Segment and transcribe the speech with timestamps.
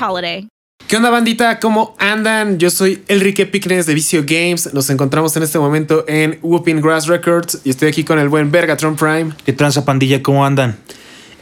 [0.00, 0.48] holiday.
[0.86, 1.60] ¿Qué onda bandita?
[1.60, 2.58] ¿Cómo andan?
[2.58, 4.72] Yo soy Enrique Picnes de Vicio Games.
[4.74, 8.50] Nos encontramos en este momento en Whooping Grass Records y estoy aquí con el buen
[8.50, 9.32] Vergatron Prime.
[9.46, 10.22] ¿Qué tranza pandilla?
[10.22, 10.76] ¿Cómo andan?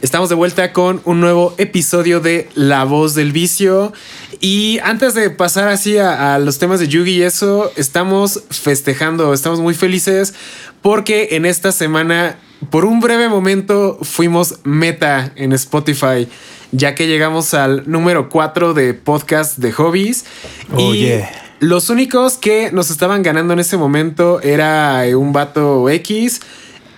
[0.01, 3.93] Estamos de vuelta con un nuevo episodio de La Voz del Vicio.
[4.39, 9.33] Y antes de pasar así a, a los temas de Yugi y eso, estamos festejando,
[9.33, 10.33] estamos muy felices
[10.81, 12.37] porque en esta semana,
[12.69, 16.27] por un breve momento, fuimos meta en Spotify
[16.73, 20.25] ya que llegamos al número 4 de podcast de hobbies.
[20.73, 21.29] Oye.
[21.61, 26.41] Y los únicos que nos estaban ganando en ese momento era un vato X,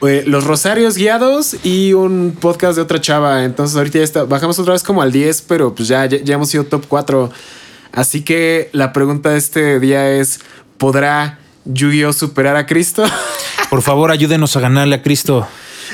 [0.02, 3.44] eh, los Rosarios Guiados y un podcast de otra chava.
[3.44, 6.36] Entonces ahorita ya está, bajamos otra vez como al 10, pero pues ya, ya, ya
[6.36, 7.30] hemos sido top 4.
[7.92, 10.40] Así que la pregunta de este día es,
[10.78, 13.04] ¿podrá Yu-Gi-Oh superar a Cristo?
[13.70, 15.48] Por favor, ayúdenos a ganarle a Cristo.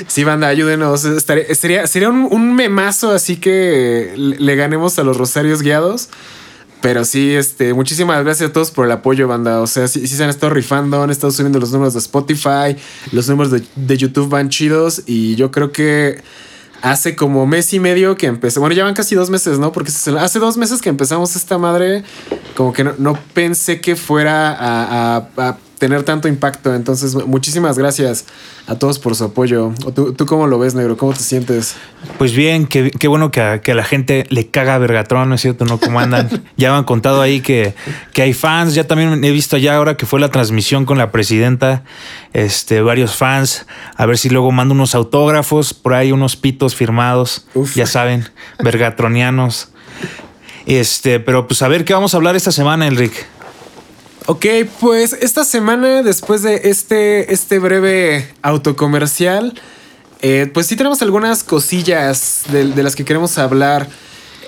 [0.06, 1.04] Sí, banda, ayúdenos.
[1.04, 6.08] Estaría, sería, sería un, un, memazo así que le ganemos a los Rosarios Guiados.
[6.80, 9.60] Pero sí, este, muchísimas gracias a todos por el apoyo, banda.
[9.60, 12.76] O sea, sí, sí se han estado rifando, han estado subiendo los números de Spotify,
[13.12, 15.02] los números de, de YouTube van chidos.
[15.06, 16.20] Y yo creo que
[16.82, 18.58] hace como mes y medio que empecé.
[18.58, 19.72] Bueno, ya van casi dos meses, ¿no?
[19.72, 22.02] Porque hace dos meses que empezamos esta madre,
[22.56, 26.72] como que no, no pensé que fuera a, tener tanto impacto.
[26.76, 28.26] Entonces, muchísimas gracias
[28.68, 29.72] a todos por su apoyo.
[29.96, 30.96] ¿Tú, tú cómo lo ves, negro?
[30.96, 31.74] ¿Cómo te sientes?
[32.18, 35.28] Pues bien, qué, qué bueno que a, que a, la gente le caga a Vergatron,
[35.28, 35.64] ¿no es cierto?
[35.64, 35.80] ¿No?
[35.80, 36.44] ¿Cómo andan?
[36.56, 37.74] ya me han contado ahí que,
[38.12, 38.76] que hay fans.
[38.76, 41.82] Ya también he visto ya ahora que fue la transmisión con la presidenta,
[42.32, 43.66] este, varios fans.
[43.96, 47.48] A ver si luego mando unos autógrafos, por ahí unos pitos firmados.
[47.54, 47.74] Uf.
[47.74, 48.28] Ya saben,
[48.62, 49.70] vergatronianos.
[50.64, 53.31] Este, pero pues a ver qué vamos a hablar esta semana, Enrique.
[54.26, 54.46] Ok,
[54.80, 59.60] pues esta semana, después de este, este breve autocomercial,
[60.20, 63.88] eh, pues sí tenemos algunas cosillas de, de las que queremos hablar.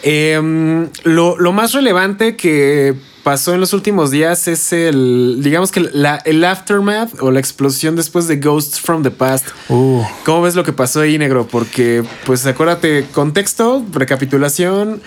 [0.04, 5.80] Eh, lo, lo, más relevante que pasó en los últimos días es el, digamos que
[5.80, 9.46] la, el aftermath o la explosión después de Ghosts from the Past.
[9.70, 10.02] Uh.
[10.24, 11.48] ¿Cómo ves lo que pasó ahí, negro?
[11.50, 15.00] Porque, pues acuérdate, contexto, recapitulación.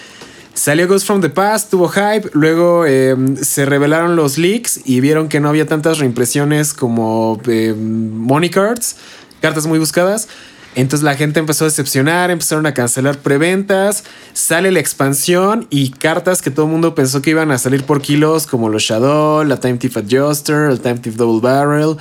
[0.57, 5.29] Salió Ghost from the Past, tuvo hype, luego eh, se revelaron los leaks y vieron
[5.29, 8.95] que no había tantas reimpresiones como eh, money cards,
[9.39, 10.27] cartas muy buscadas.
[10.73, 14.03] Entonces la gente empezó a decepcionar, empezaron a cancelar preventas,
[14.33, 18.01] sale la expansión y cartas que todo el mundo pensó que iban a salir por
[18.01, 21.97] kilos, como los Shadow, la Time Thief Adjuster, el Time Thief Double Barrel,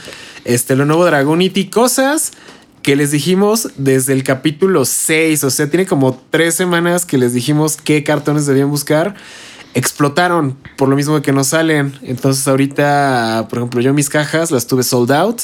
[0.46, 2.32] este, lo nuevo Dragonity, cosas
[2.86, 7.32] que les dijimos desde el capítulo 6, o sea, tiene como tres semanas que les
[7.32, 9.16] dijimos qué cartones debían buscar.
[9.74, 11.94] Explotaron por lo mismo que no salen.
[12.02, 15.40] Entonces ahorita, por ejemplo, yo mis cajas las tuve sold out.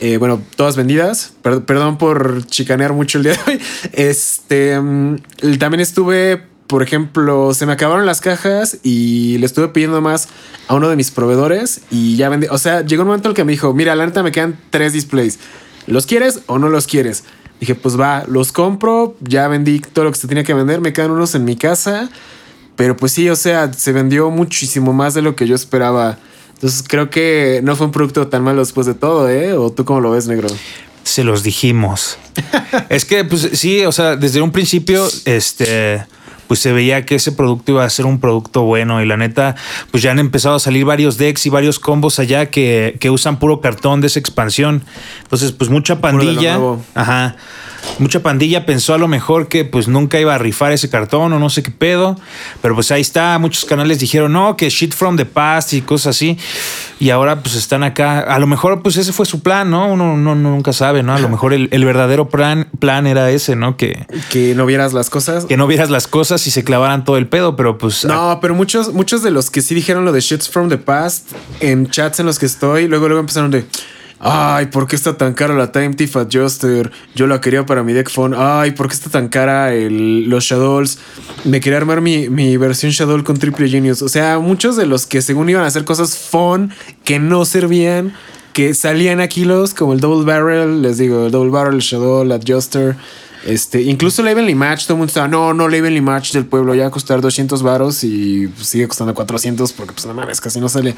[0.00, 1.32] Eh, bueno, todas vendidas.
[1.42, 3.60] Per perdón por chicanear mucho el día de hoy.
[3.92, 5.18] Este, um,
[5.58, 10.28] también estuve, por ejemplo, se me acabaron las cajas y le estuve pidiendo más
[10.68, 12.46] a uno de mis proveedores y ya vendí.
[12.48, 14.56] O sea, llegó un momento en el que me dijo, mira, la neta me quedan
[14.70, 15.40] tres displays.
[15.90, 17.24] ¿Los quieres o no los quieres?
[17.58, 20.92] Dije, pues va, los compro, ya vendí todo lo que se tenía que vender, me
[20.92, 22.08] quedan unos en mi casa,
[22.76, 26.18] pero pues sí, o sea, se vendió muchísimo más de lo que yo esperaba.
[26.54, 29.52] Entonces creo que no fue un producto tan malo después de todo, ¿eh?
[29.54, 30.48] ¿O tú cómo lo ves, negro?
[31.02, 32.18] Se los dijimos.
[32.88, 36.06] es que, pues sí, o sea, desde un principio, este
[36.50, 39.54] pues se veía que ese producto iba a ser un producto bueno y la neta,
[39.92, 43.38] pues ya han empezado a salir varios decks y varios combos allá que, que usan
[43.38, 44.82] puro cartón de esa expansión.
[45.22, 46.58] Entonces, pues mucha pandilla.
[46.96, 47.36] Ajá.
[47.98, 51.38] Mucha pandilla pensó a lo mejor que pues nunca iba a rifar ese cartón o
[51.38, 52.16] no sé qué pedo,
[52.62, 56.16] pero pues ahí está, muchos canales dijeron, no, que shit from the past y cosas
[56.16, 56.38] así,
[56.98, 59.92] y ahora pues están acá, a lo mejor pues ese fue su plan, ¿no?
[59.92, 61.14] Uno, no nunca sabe, ¿no?
[61.14, 63.76] A lo mejor el, verdadero plan, plan era ese, ¿no?
[63.76, 65.46] Que, que no vieras las cosas.
[65.46, 68.04] Que no vieras las cosas y se clavaran todo el pedo, pero pues...
[68.04, 71.32] No, pero muchos, muchos de los que sí dijeron lo de shits from the past,
[71.60, 73.64] en chats en los que estoy, luego, luego empezaron de...
[74.22, 76.92] Ay, ¿por qué está tan cara la Time Tiff Adjuster?
[77.14, 78.34] Yo la quería para mi deck phone.
[78.36, 80.98] Ay, ¿por qué está tan cara el, los Shadows?
[81.44, 84.02] Me quería armar mi, mi, versión Shadow con Triple Genius.
[84.02, 86.70] O sea, muchos de los que según iban a hacer cosas fun
[87.02, 88.12] que no servían,
[88.52, 92.20] que salían aquí los, como el Double Barrel, les digo, el Double Barrel, el Shadow,
[92.20, 92.96] el Adjuster.
[93.46, 96.44] Este, incluso la Evenly Match, todo el mundo estaba, no, no, la Evenly Match del
[96.44, 100.42] pueblo ya va a costar 200 varos y sigue costando 400 porque pues nada más
[100.42, 100.94] casi no sale.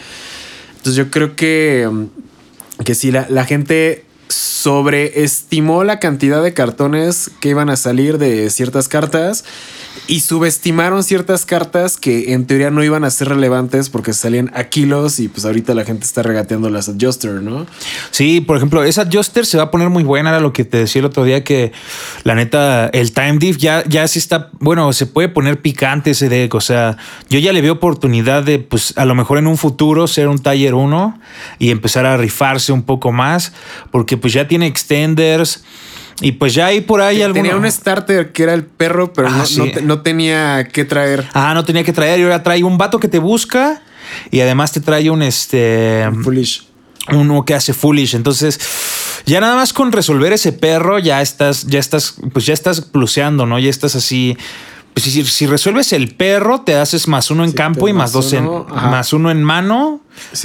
[0.70, 1.88] Entonces yo creo que
[2.84, 8.48] que si la, la gente sobreestimó la cantidad de cartones que iban a salir de
[8.50, 9.44] ciertas cartas
[10.06, 14.64] y subestimaron ciertas cartas que en teoría no iban a ser relevantes porque salían a
[14.64, 17.66] kilos y pues ahorita la gente está regateando las adjuster, ¿no?
[18.10, 20.78] Sí, por ejemplo, esa adjuster se va a poner muy buena, era lo que te
[20.78, 21.72] decía el otro día que
[22.24, 26.28] la neta, el time diff ya, ya sí está, bueno, se puede poner picante ese
[26.28, 26.96] deck, o sea,
[27.28, 30.38] yo ya le veo oportunidad de pues a lo mejor en un futuro ser un
[30.38, 31.18] taller 1
[31.58, 33.52] y empezar a rifarse un poco más
[33.90, 35.62] porque pues ya tiene extenders.
[36.20, 37.34] Y pues ya hay por ahí algo.
[37.34, 39.44] Tenía un starter que era el perro, pero ah,
[39.82, 41.28] no, tenía que traer.
[41.34, 42.20] Ah, no tenía que traer.
[42.20, 43.82] Y ahora trae un vato que te busca
[44.30, 46.08] y además te trae un este.
[46.22, 46.68] foolish.
[47.10, 48.14] Uno que hace foolish.
[48.14, 48.60] Entonces,
[49.26, 53.44] ya nada más con resolver ese perro, ya estás, ya estás, pues ya estás pluseando,
[53.44, 53.58] ¿no?
[53.58, 54.36] Ya estás así.
[54.94, 58.46] Pues si, resuelves el perro, te haces más uno en campo y más, dos en
[58.68, 60.02] más uno en mano.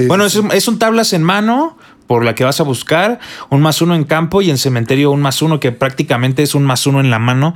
[0.07, 1.77] bueno, es, es un tablas en mano
[2.07, 3.19] por la que vas a buscar,
[3.49, 6.63] un más uno en campo y en cementerio un más uno que prácticamente es un
[6.63, 7.53] más uno en la mano.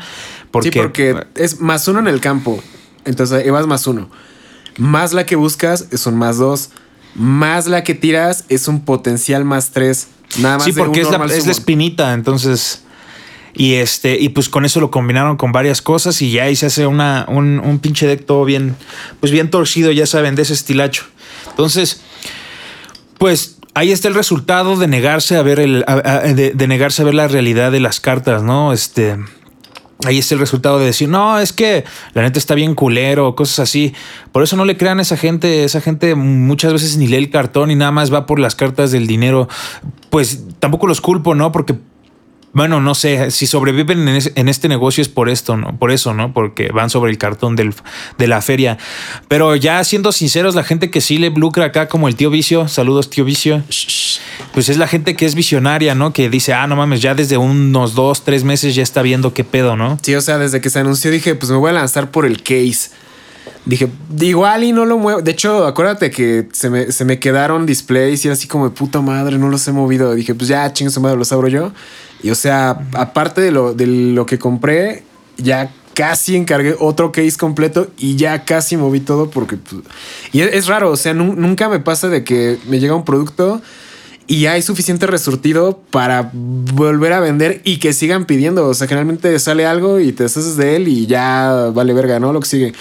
[0.51, 2.61] Porque, sí, porque es más uno en el campo.
[3.05, 4.09] Entonces vas más uno.
[4.77, 6.69] Más la que buscas es un más dos.
[7.15, 10.09] Más la que tiras es un potencial más tres.
[10.39, 10.65] Nada más.
[10.65, 12.13] Sí, porque es, la, es la espinita.
[12.13, 12.83] Entonces.
[13.53, 16.67] Y este, y pues con eso lo combinaron con varias cosas y ya ahí se
[16.67, 18.77] hace una, un, un pinche deck todo bien,
[19.19, 21.03] pues bien torcido, ya saben, de ese estilacho.
[21.49, 22.01] Entonces,
[23.17, 27.27] pues ahí está el resultado de negarse a ver el, de, negarse a ver la
[27.27, 28.73] realidad de las cartas, ¿no?
[28.73, 29.17] Este.
[30.03, 31.83] Ahí está el resultado de decir, no, es que
[32.13, 33.93] la neta está bien culero, cosas así.
[34.31, 35.63] Por eso no le crean a esa gente.
[35.63, 38.89] Esa gente muchas veces ni lee el cartón y nada más va por las cartas
[38.89, 39.47] del dinero.
[40.09, 41.51] Pues tampoco los culpo, ¿no?
[41.51, 41.75] Porque
[42.53, 45.77] bueno, no sé, si sobreviven en, este negocio es por esto, ¿no?
[45.77, 46.33] Por eso, ¿no?
[46.33, 47.73] Porque van sobre el cartón del,
[48.17, 48.77] de la feria.
[49.29, 52.67] Pero ya siendo sinceros, la gente que sí le lucra acá, como el tío Vicio,
[52.67, 53.63] saludos tío Vicio,
[54.53, 56.11] pues es la gente que es visionaria, ¿no?
[56.11, 59.45] Que dice, ah, no mames, ya desde unos dos, tres meses ya está viendo qué
[59.45, 59.97] pedo, ¿no?
[60.01, 62.43] Sí, o sea, desde que se anunció dije, pues me voy a lanzar por el
[62.43, 62.89] case.
[63.65, 63.89] Dije,
[64.19, 65.21] igual y no lo muevo.
[65.21, 68.75] De hecho, acuérdate que se me, se me quedaron displays y era así como de
[68.75, 70.13] puta madre, no los he movido.
[70.15, 71.71] Dije, pues ya, chingue su madre, los abro yo.
[72.23, 75.03] Y o sea, aparte de lo, de lo que compré,
[75.37, 79.57] ya casi encargué otro case completo y ya casi moví todo porque...
[79.57, 79.81] Pues,
[80.31, 83.61] y es, raro, o sea, nunca me pasa de que me llega un producto
[84.27, 88.67] y hay suficiente resurtido para volver a vender y que sigan pidiendo.
[88.67, 92.31] O sea, generalmente sale algo y te deshaces de él y ya vale verga, ¿no?
[92.31, 92.73] Lo que sigue.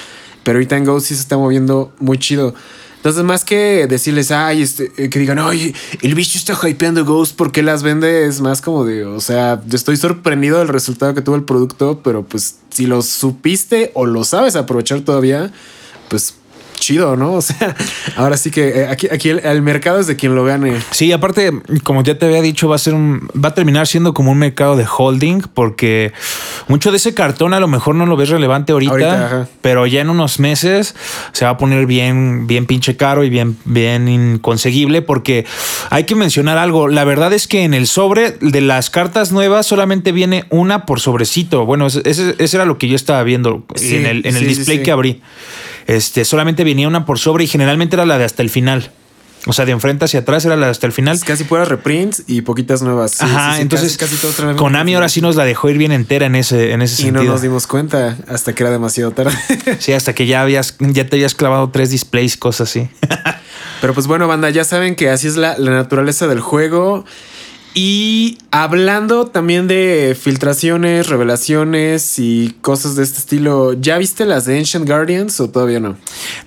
[0.45, 2.55] Pero ahorita en Go sí se está moviendo muy chido.
[3.01, 7.35] Entonces, más que decirles, ay, este, eh, que digan, ay, el bicho está hypeando Ghost
[7.35, 11.37] porque las vende, es más como de, o sea, estoy sorprendido del resultado que tuvo
[11.37, 15.51] el producto, pero pues si lo supiste o lo sabes aprovechar todavía,
[16.11, 16.35] pues
[16.81, 17.35] chido, ¿no?
[17.35, 17.77] O sea,
[18.17, 20.81] ahora sí que eh, aquí, aquí el, mercado es de quien lo gane.
[20.91, 21.53] Sí, aparte,
[21.85, 24.39] como ya te había dicho, va a ser un, va a terminar siendo como un
[24.39, 26.13] mercado de holding, porque
[26.67, 30.11] mucho de ese cartón a lo mejor no lo ves relevante ahorita, pero ya en
[30.11, 30.97] unos meses
[31.33, 35.47] se va a poner bien, bien pinche caro y bien, bien inconseguible, porque
[35.91, 36.89] hay que mencionar algo.
[36.89, 41.01] La verdad es que en el sobre de las cartas nuevas solamente viene una por
[41.01, 41.67] sobrecito.
[41.67, 45.21] Bueno, ese, era lo que yo estaba viendo en el, en el display que abrí.
[45.91, 48.93] Este, solamente venía una por sobre y generalmente era la de hasta el final.
[49.47, 51.19] O sea, de enfrente hacia atrás era la de hasta el final.
[51.19, 53.21] casi puras reprints y poquitas nuevas.
[53.21, 56.71] Ajá, entonces casi, casi Konami ahora sí nos la dejó ir bien entera en ese,
[56.71, 57.25] en ese sentido.
[57.25, 59.33] Y no nos dimos cuenta hasta que era demasiado tarde.
[59.81, 62.89] sí, hasta que ya habías, ya te habías clavado tres displays, cosas así.
[63.81, 67.05] Pero pues bueno, banda, ya saben que así es la, la naturaleza del juego.
[67.73, 74.59] Y hablando también de filtraciones, revelaciones y cosas de este estilo, ¿ya viste las de
[74.59, 75.97] Ancient Guardians o todavía no?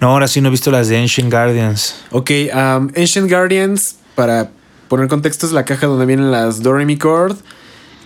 [0.02, 1.96] No, ahora sí no he visto las de Ancient Guardians.
[2.12, 4.52] Ok, um, Ancient Guardians, para
[4.90, 7.38] poner contexto, es la caja donde vienen las Doremi Cord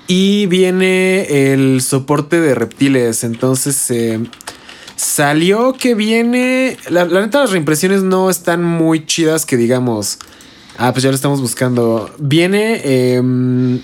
[0.07, 3.23] Y viene el soporte de reptiles.
[3.23, 4.19] Entonces eh,
[4.95, 6.77] salió que viene.
[6.89, 10.19] La, la neta, las reimpresiones no están muy chidas que digamos.
[10.77, 12.09] Ah, pues ya lo estamos buscando.
[12.19, 12.81] Viene.
[12.83, 13.81] em,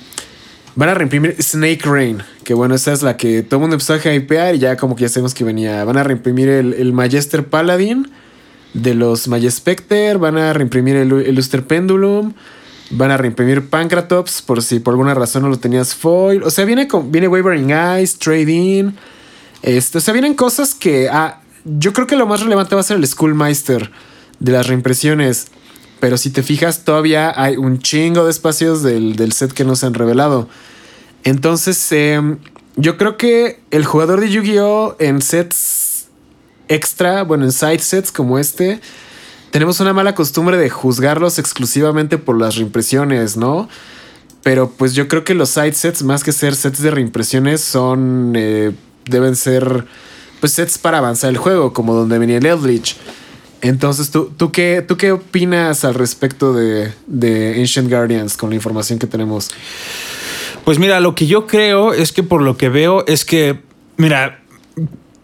[0.75, 2.21] van a reimprimir Snake Rain.
[2.43, 4.95] Que bueno, esa es la que todo el mundo empezó a hypear y ya como
[4.95, 5.83] que ya sabemos que venía.
[5.85, 8.11] Van a reimprimir el, el Majester Paladin
[8.73, 10.17] de los Majespecter.
[10.19, 12.33] Van a reimprimir el, el Luster Pendulum.
[12.91, 16.43] Van a reimprimir Pancratops por si por alguna razón no lo tenías foil.
[16.43, 18.95] O sea, viene, con, viene Wavering Eyes, Trade-In.
[19.63, 21.09] Este, o sea, vienen cosas que.
[21.09, 23.89] Ah, yo creo que lo más relevante va a ser el Schoolmeister
[24.39, 25.47] de las reimpresiones.
[26.03, 29.73] Pero si te fijas, todavía hay un chingo de espacios del, del set que no
[29.77, 30.49] se han revelado.
[31.23, 32.39] Entonces, em,
[32.75, 34.97] yo creo que el jugador de Yu-Gi-Oh!
[34.99, 36.07] en sets
[36.67, 38.81] extra, bueno, en side sets como este,
[39.51, 43.69] tenemos una mala costumbre de juzgarlos exclusivamente por las reimpresiones, ¿no?
[44.43, 48.33] Pero pues yo creo que los side sets, más que ser sets de reimpresiones, son.
[48.35, 48.73] eh,
[49.05, 49.85] deben ser.
[50.41, 52.97] Pues sets para avanzar el juego, como donde venía el Eldritch.
[53.63, 58.57] Entonces, ¿tú, tú, qué, ¿tú qué opinas al respecto de, de Ancient Guardians con la
[58.57, 59.51] información que tenemos?
[60.65, 63.61] Pues mira, lo que yo creo es que por lo que veo es que,
[63.95, 64.43] mira,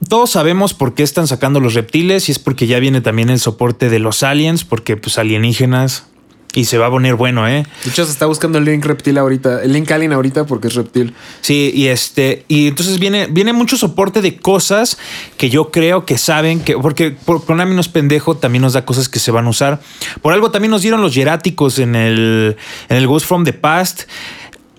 [0.08, 3.40] todos sabemos por qué están sacando los reptiles y es porque ya viene también el
[3.40, 6.06] soporte de los aliens, porque pues alienígenas
[6.54, 7.66] y se va a poner bueno, ¿eh?
[7.84, 10.76] De hecho, se está buscando el link reptil ahorita, el link alien ahorita porque es
[10.76, 11.14] reptil.
[11.42, 14.98] Sí, y este, y entonces viene, viene mucho soporte de cosas
[15.38, 18.84] que yo creo que saben que, porque por Konami no es pendejo, también nos da
[18.84, 19.80] cosas que se van a usar.
[20.22, 22.58] Por algo también nos dieron los hieráticos en el,
[22.90, 24.04] en el Ghost from the Past.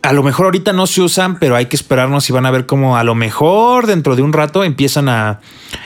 [0.02, 2.64] A lo mejor ahorita no se usan, pero hay que esperarnos y van a ver
[2.64, 5.40] cómo a lo mejor dentro de un rato empiezan a.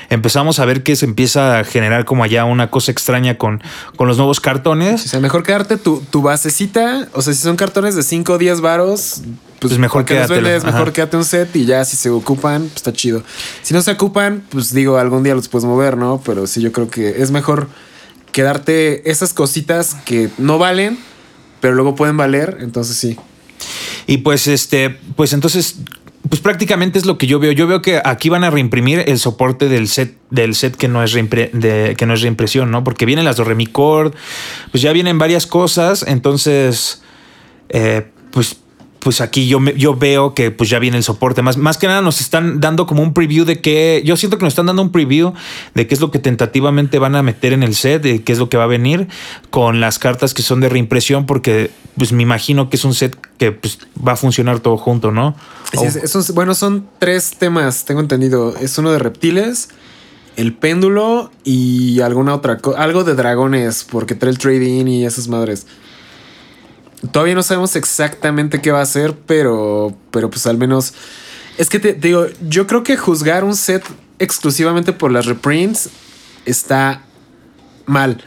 [0.09, 3.61] Empezamos a ver que se empieza a generar como allá una cosa extraña con,
[3.97, 5.05] con los nuevos cartones.
[5.05, 7.09] O sea, mejor quedarte tu, tu basecita.
[7.13, 9.23] O sea, si son cartones de 5 o 10 varos,
[9.65, 12.93] pues, Pues mejor vendes, mejor quédate un set y ya si se ocupan, pues está
[12.93, 13.23] chido.
[13.63, 16.21] Si no se ocupan, pues digo, algún día los puedes mover, ¿no?
[16.23, 17.69] Pero sí, yo creo que es mejor
[18.31, 20.99] quedarte esas cositas que no valen,
[21.63, 22.59] pero luego pueden valer.
[22.61, 23.19] Entonces sí.
[24.07, 25.77] Y pues este, pues entonces,
[26.29, 27.53] pues prácticamente es lo que yo veo.
[27.53, 31.03] Yo veo que aquí van a reimprimir el soporte del set, del set que no
[31.03, 32.85] es que no es reimpresión, ¿no?
[32.85, 34.15] Porque vienen las Doremicord,
[34.71, 36.05] pues ya vienen varias cosas.
[36.07, 37.03] Entonces,
[37.69, 38.57] eh, pues.
[39.05, 41.43] Pues aquí yo, me- yo veo que pues ya viene el soporte.
[41.43, 44.03] Más, más que nada nos están dando como un preview de que.
[44.05, 45.35] Yo siento que nos están dando un preview
[45.75, 48.39] de qué es lo que tentativamente van a meter en el set, de qué es
[48.39, 49.07] lo que va a venir
[49.51, 53.17] con las cartas que son de reimpresión, porque pues me imagino que es un set
[53.39, 55.37] que pues, va a funcionar todo junto, ¿no?
[55.73, 58.57] Así es, esos- bueno, son tres temas, tengo entendido.
[58.57, 59.69] Es uno de reptiles,
[60.37, 62.83] el péndulo y alguna otra cosa.
[62.83, 65.67] Algo de dragones, porque trae el trading y esas madres.
[67.13, 70.95] Todavía no sabemos exactamente qué va a ser, pero, pero pues al menos.
[71.59, 73.85] Es que te, digo, yo creo que juzgar un set
[74.19, 75.89] exclusivamente por las reprints
[76.47, 77.03] está
[77.87, 78.25] mal.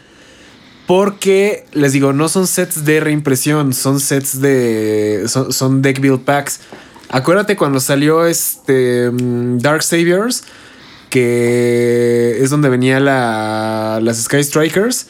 [0.86, 5.26] Porque les digo, no son sets de reimpresión, son sets de.
[5.28, 6.62] Son, son deck build packs.
[7.10, 10.44] Acuérdate cuando salió este mm, Dark Saviors,
[11.10, 15.08] que es donde venía la, las Sky Strikers.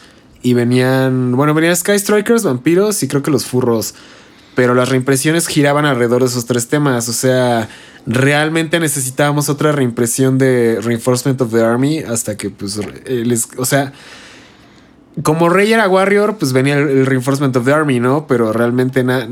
[0.47, 1.35] Y venían.
[1.35, 3.95] Bueno, venían Sky Strikers, vampiros y creo que los furros.
[4.55, 7.09] Pero las reimpresiones giraban alrededor de esos tres temas.
[7.09, 7.67] O sea,
[8.05, 11.99] realmente necesitábamos otra reimpresión de Reinforcement of the Army.
[11.99, 13.49] Hasta que, pues, eh, les.
[13.57, 13.91] O sea
[15.21, 18.25] como Rey era Warrior, pues venía el, el Reinforcement of the Army, ¿no?
[18.27, 19.27] Pero realmente nada.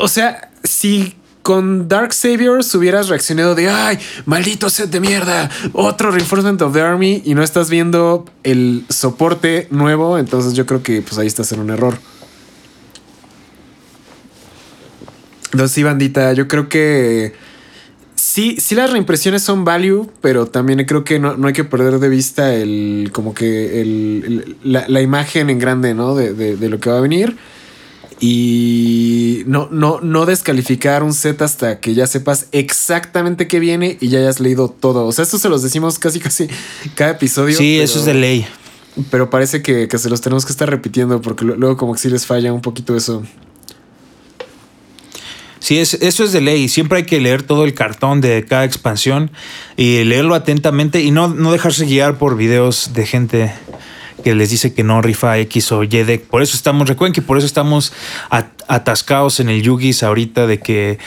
[0.00, 6.10] O sea, si con Dark Saviors hubieras reaccionado de ay, maldito set de mierda, otro
[6.10, 11.02] Reinforcement of the Army y no estás viendo el soporte nuevo, entonces yo creo que
[11.02, 11.98] pues ahí estás en un error.
[15.52, 17.34] Entonces sí, bandita, yo creo que
[18.14, 21.98] sí, sí las reimpresiones son value, pero también creo que no, no hay que perder
[22.00, 26.14] de vista el como que el, la, la imagen en grande, ¿no?
[26.14, 27.36] De- de lo que va a venir.
[28.26, 34.08] Y no, no, no descalificar un set hasta que ya sepas exactamente qué viene y
[34.08, 35.04] ya hayas leído todo.
[35.06, 36.48] O sea, esto se los decimos casi casi
[36.94, 37.54] cada episodio.
[37.54, 38.46] Sí, pero- eso es de ley.
[39.10, 42.08] Pero parece que, que se los tenemos que estar repitiendo porque luego como que sí
[42.08, 43.22] les falla un poquito eso.
[45.58, 46.68] Sí, es, eso es de ley.
[46.70, 49.30] Siempre hay que leer todo el cartón de cada expansión
[49.76, 53.52] y leerlo atentamente y no, no dejarse guiar por videos de gente
[54.24, 56.22] que les dice que no rifa X o Y deck.
[56.24, 57.92] Por eso estamos, recuerden que por eso estamos
[58.30, 60.98] at- atascados en el Yugis ahorita de que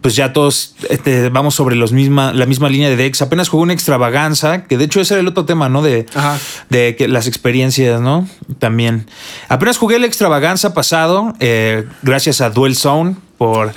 [0.00, 3.22] pues ya todos este, vamos sobre los misma, la misma línea de decks.
[3.22, 5.82] Apenas jugué una extravaganza, que de hecho ese era el otro tema, ¿no?
[5.82, 6.38] De, Ajá.
[6.70, 8.26] de que las experiencias, ¿no?
[8.58, 9.06] También.
[9.48, 13.72] Apenas jugué el extravaganza pasado, eh, gracias a Duel Zone, por,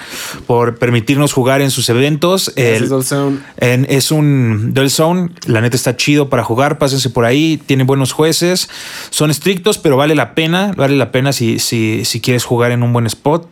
[0.46, 2.52] por permitirnos jugar en sus eventos.
[2.56, 3.38] Gracias, El- Dual Zone.
[3.58, 7.84] en- es un Duel Zone, la neta está chido para jugar, pásense por ahí, tiene
[7.84, 8.70] buenos jueces,
[9.10, 12.84] son estrictos, pero vale la pena, vale la pena si, si, si quieres jugar en
[12.84, 13.48] un buen spot.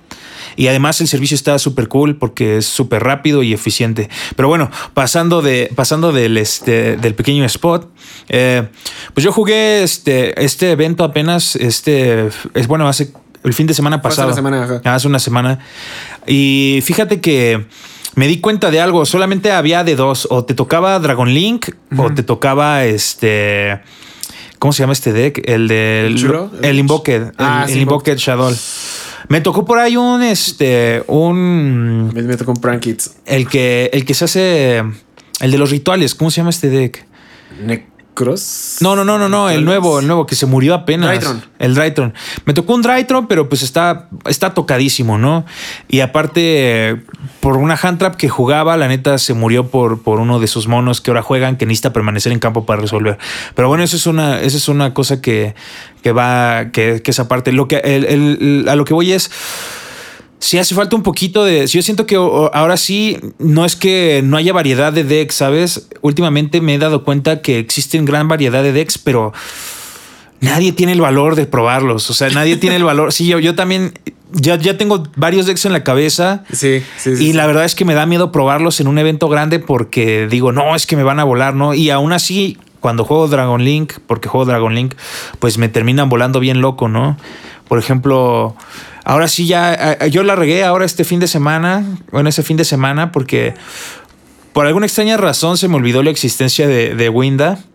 [0.58, 4.10] Y además el servicio está súper cool porque es súper rápido y eficiente.
[4.38, 7.90] Pero bueno, pasando, de, pasando del, este, del pequeño spot,
[8.30, 8.64] eh,
[9.14, 13.12] pues yo jugué este, este evento apenas, este, es bueno, hace
[13.46, 14.28] el fin de semana Fue hace pasado.
[14.28, 14.96] una semana, ajá.
[14.96, 15.60] Hace una semana.
[16.28, 17.66] Y fíjate que
[18.16, 19.06] me di cuenta de algo.
[19.06, 20.28] Solamente había de dos.
[20.30, 23.80] O te tocaba Dragon Link o te tocaba este.
[24.60, 25.42] ¿Cómo se llama este deck?
[25.46, 26.14] El del.
[26.14, 26.52] ¿El chulo?
[26.62, 27.34] El Invoked.
[27.38, 28.54] Ah, el, sí, el Invoked Shadow.
[29.28, 31.04] Me tocó por ahí un este.
[31.08, 32.12] Un.
[32.14, 33.18] Me meto con Prank Kids.
[33.26, 33.90] El que.
[33.94, 34.84] El que se hace.
[35.40, 36.16] El de los rituales.
[36.16, 37.06] ¿Cómo se llama este deck?
[38.82, 41.10] No, no, no, no, no, el nuevo, el nuevo que se murió apenas.
[41.12, 41.44] Drytron.
[41.60, 42.14] El Drytron.
[42.46, 45.46] Me tocó un Drytron, pero pues está, está tocadísimo, ¿no?
[45.88, 47.02] Y aparte,
[47.42, 50.68] por una hand trap que jugaba, la neta se murió por, por uno de sus
[50.68, 53.18] monos que ahora juegan, que necesita permanecer en campo para resolver.
[53.54, 55.54] Pero bueno, eso es una, eso es una cosa que,
[56.02, 57.52] que va, que, que esa parte.
[57.52, 59.30] Lo que, el- el- a lo que voy es.
[60.40, 61.66] Sí hace falta un poquito de...
[61.66, 65.88] Yo siento que ahora sí, no es que no haya variedad de decks, ¿sabes?
[66.02, 69.34] Últimamente me he dado cuenta que existen gran variedad de decks, pero
[70.42, 72.10] nadie tiene el valor de probarlos.
[72.10, 73.14] O sea, nadie tiene el valor.
[73.14, 73.94] Sí, yo, yo también
[74.32, 76.44] ya, ya tengo varios decks en la cabeza.
[76.52, 77.24] Sí, sí, sí.
[77.24, 77.34] Y sí.
[77.34, 80.76] la verdad es que me da miedo probarlos en un evento grande porque digo, no,
[80.76, 81.74] es que me van a volar, ¿no?
[81.74, 84.96] Y aún así, cuando juego Dragon Link, porque juego Dragon Link,
[85.40, 87.18] pues me terminan volando bien loco, ¿no?
[87.68, 88.56] Por ejemplo,
[89.06, 92.58] ahora sí ya, eh, yo la regué ahora este fin de semana, bueno, ese fin
[92.58, 93.54] de semana, porque
[94.52, 97.60] por alguna extraña razón se me olvidó la existencia de, de Winda.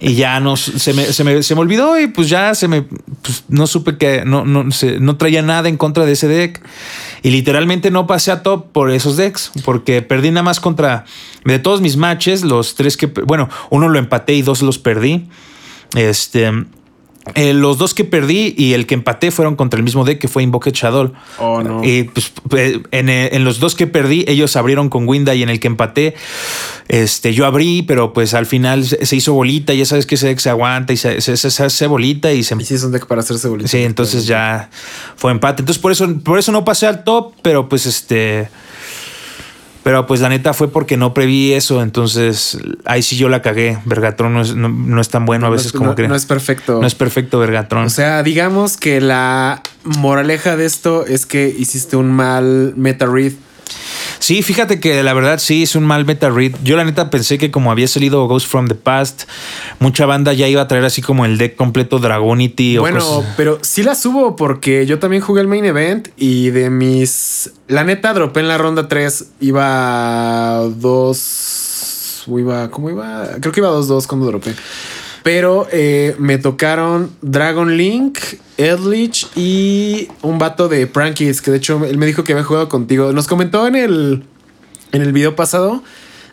[0.00, 2.82] Y ya no se me, se, me, se me olvidó y pues ya se me
[2.82, 6.60] pues, no supe que no, no, se- no traía nada en contra de ese deck.
[7.22, 11.04] Y literalmente no pasé a top por esos decks, porque perdí nada más contra
[11.44, 15.28] de todos mis matches, los tres que, bueno, uno lo empaté y dos los perdí.
[15.94, 16.50] Este,
[17.34, 20.28] eh, los dos que perdí y el que empaté fueron contra el mismo deck que
[20.28, 21.12] fue Invoked Shadow.
[21.38, 21.84] Oh, no.
[21.84, 22.32] Y pues
[22.90, 25.66] en, eh, en los dos que perdí, ellos abrieron con Winda y en el que
[25.68, 26.14] empaté,
[26.88, 29.74] este, yo abrí, pero pues al final se se hizo bolita.
[29.74, 32.42] Ya sabes que ese deck se aguanta y se, se, se- se hace bolita y
[32.42, 33.68] se Y sí es un deck para hacerse bolita.
[33.68, 34.70] Sí, entonces ya
[35.16, 35.62] fue empate.
[35.62, 38.48] Entonces por eso, por eso no pasé al top, pero pues este.
[39.84, 41.82] Pero pues la neta fue porque no preví eso.
[41.82, 43.78] Entonces ahí sí yo la cagué.
[43.84, 46.10] Vergatron no es, no, no es tan bueno a veces es- como creen.
[46.10, 46.80] no es perfecto.
[46.80, 47.84] No es perfecto Vergatron.
[47.86, 53.32] O sea, digamos que la moraleja de esto es que hiciste un mal meta read.
[54.18, 56.52] Sí, fíjate que la verdad sí es un mal meta read.
[56.64, 59.24] Yo la neta pensé que como había salido Ghost from the Past,
[59.78, 63.32] mucha banda ya iba a traer así como el deck completo Dragonity o Bueno, cosas-
[63.36, 67.50] pero sí la subo porque yo también jugué el main event y de mis.
[67.68, 69.26] La neta, dropé en la ronda 3.
[69.40, 72.24] Iba 2.
[72.30, 72.70] o Iba.
[72.70, 73.28] ¿Cómo iba?
[73.40, 74.54] Creo que iba 2-2 cuando dropé.
[75.22, 78.18] Pero eh, me tocaron Dragon Link,
[78.56, 82.68] Eldritch y un vato de Prankies, que de hecho él me dijo que había jugado
[82.68, 83.12] contigo.
[83.12, 84.24] Nos comentó en el,
[84.92, 85.82] en el video pasado.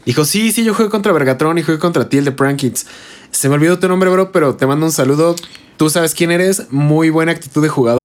[0.06, 2.86] Dijo, sí, sí, yo jugué contra Vergatron y jugué contra ti, de Prankids.
[3.32, 5.36] Se me olvidó tu nombre, bro, pero te mando un saludo.
[5.78, 6.68] Tú sabes quién eres.
[6.72, 8.05] Muy buena actitud de jugador.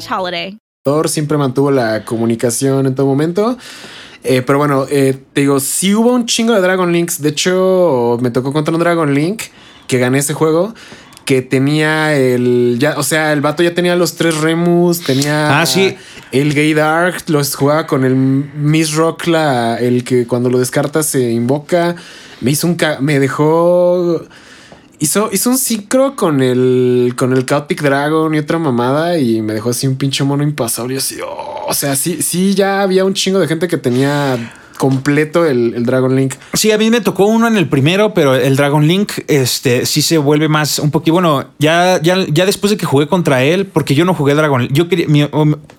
[0.09, 0.57] holiday.
[1.07, 3.57] siempre mantuvo la comunicación en todo momento.
[4.23, 7.21] Eh, pero bueno, eh, te digo, sí hubo un chingo de Dragon Links.
[7.21, 9.41] De hecho, me tocó contra un Dragon Link
[9.87, 10.73] que gané ese juego.
[11.25, 12.77] Que tenía el.
[12.79, 15.01] Ya, o sea, el vato ya tenía los tres Remus.
[15.01, 15.95] Tenía Ah, sí.
[16.31, 17.23] el Gay Dark.
[17.27, 21.95] Los jugaba con el Miss Rock, la, el que cuando lo descartas se invoca.
[22.41, 22.75] Me hizo un.
[22.75, 24.23] ca- Me dejó.
[25.01, 29.53] Hizo, hizo un sincro con el, con el Chaotic Dragon y otra mamada y me
[29.53, 30.93] dejó así un pinche mono impasable.
[30.93, 34.37] Y así, oh, o sea, sí, sí, ya había un chingo de gente que tenía
[34.81, 36.33] completo el, el, Dragon Link.
[36.53, 40.01] Sí, a mí me tocó uno en el primero, pero el Dragon Link este, sí
[40.01, 41.13] se vuelve más un poquito.
[41.13, 44.59] Bueno, ya, ya, ya después de que jugué contra él, porque yo no jugué Dragon
[44.59, 44.73] Link.
[44.73, 45.29] Yo quería, mi,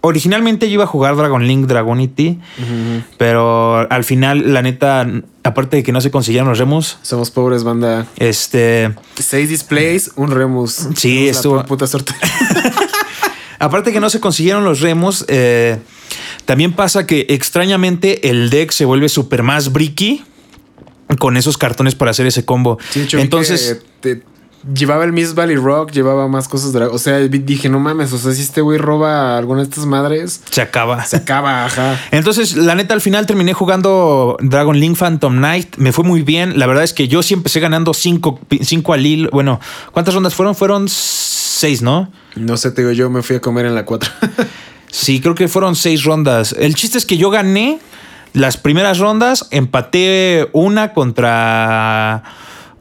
[0.02, 3.04] originalmente yo iba a jugar Dragon Link, Dragonity, uh -huh.
[3.18, 5.04] pero al final, la neta,
[5.42, 6.98] aparte de que no se consiguieron los Remus.
[7.02, 8.06] Somos pobres, banda.
[8.18, 8.94] Este.
[9.16, 10.90] Seis displays, un Remus.
[10.94, 11.64] Sí, estuvo.
[11.64, 12.14] puta suerte.
[13.58, 15.78] aparte de que no se consiguieron los Remus, eh,
[16.44, 20.24] también pasa que extrañamente el deck se vuelve súper más bricky
[21.18, 22.78] con esos cartones para hacer ese combo.
[22.90, 23.82] Sí, yo Entonces.
[24.00, 24.22] Te,
[24.74, 26.72] llevaba el Miss Valley Rock, llevaba más cosas.
[26.72, 29.86] De, o sea, dije, no mames, o sea, si este güey roba alguna de estas
[29.86, 31.04] madres, se acaba.
[31.04, 31.98] Se acaba, ajá.
[32.10, 35.76] Entonces, la neta, al final terminé jugando Dragon Link Phantom Knight.
[35.76, 36.58] Me fue muy bien.
[36.58, 39.30] La verdad es que yo sí empecé ganando 5 cinco, al hilo.
[39.32, 39.60] Bueno,
[39.92, 40.54] ¿cuántas rondas fueron?
[40.54, 42.10] Fueron 6, ¿no?
[42.36, 44.10] No sé, te digo, yo me fui a comer en la 4.
[44.92, 46.54] Sí, creo que fueron seis rondas.
[46.58, 47.80] El chiste es que yo gané
[48.34, 52.22] las primeras rondas, empaté una contra.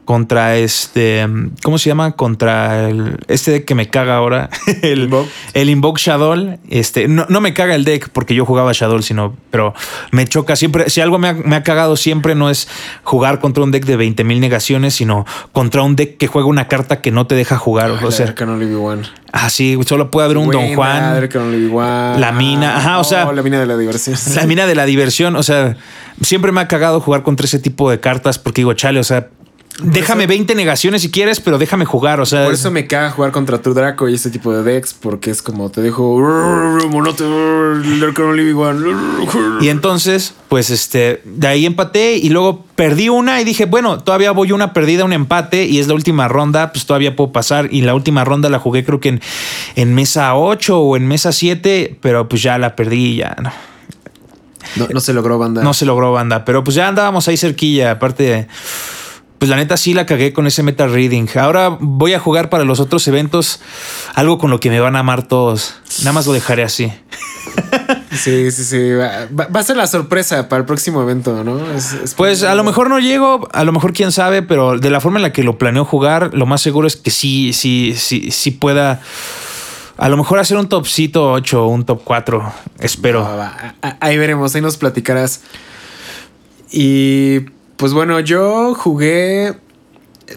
[0.04, 1.26] Contra este.
[1.62, 2.12] ¿Cómo se llama?
[2.12, 3.18] Contra el.
[3.28, 4.50] Este deck que me caga ahora.
[4.82, 6.58] El Invoke, el Invoke Shadow.
[6.68, 7.06] Este.
[7.06, 9.36] No, no, me caga el deck porque yo jugaba Shadow, sino.
[9.50, 9.74] Pero
[10.10, 10.90] me choca siempre.
[10.90, 12.68] Si algo me ha, me ha cagado siempre no es
[13.04, 16.66] jugar contra un deck de 20 mil negaciones, sino contra un deck que juega una
[16.68, 17.92] carta que no te deja jugar.
[18.00, 18.34] Ay, o sea.
[19.32, 22.20] Ah, sí, solo puede haber un Buena, Don Juan.
[22.20, 23.26] La mina, ajá, o sea.
[23.26, 24.16] Oh, la mina de la diversión.
[24.34, 25.76] La mina de la diversión, o sea,
[26.20, 29.28] siempre me ha cagado jugar contra ese tipo de cartas porque digo, chale, o sea,
[29.80, 32.44] déjame eso, 20 negaciones si quieres, pero déjame jugar, o sea.
[32.44, 35.42] Por eso me caga jugar contra tu Draco y ese tipo de decks, porque es
[35.42, 36.18] como te dejo.
[39.60, 44.32] Y entonces, pues este, de ahí empaté y luego perdí una y dije, bueno, todavía
[44.32, 47.68] voy una perdida, un empate y es la última ronda, pues todavía puedo pasar.
[47.70, 49.20] Y la última ronda la jugué creo que en,
[49.76, 53.52] en mesa 8 o en mesa 7, pero pues ya la perdí y ya no.
[54.76, 55.62] No, no se logró banda.
[55.62, 58.48] No se logró banda, pero pues ya andábamos ahí cerquilla, aparte
[59.42, 61.26] pues la neta sí la cagué con ese meta reading.
[61.34, 63.58] Ahora voy a jugar para los otros eventos
[64.14, 65.74] algo con lo que me van a amar todos.
[65.98, 66.92] Nada más lo dejaré así.
[68.12, 68.92] Sí, sí, sí.
[68.92, 71.72] Va, va, a ser la sorpresa para el próximo evento, ¿no?
[71.72, 74.90] Es, es pues a lo mejor no llego, a lo mejor quién sabe, pero de
[74.90, 77.94] la forma en la que lo planeo jugar, lo más seguro es que sí, sí,
[77.96, 79.00] sí, sí pueda.
[79.96, 82.52] A lo mejor hacer un topcito 8 o un top 4.
[82.78, 83.22] Espero.
[83.22, 83.74] Va.
[83.98, 85.40] Ahí veremos, ahí nos platicarás.
[86.70, 87.40] Y
[87.82, 89.56] pues bueno, yo jugué.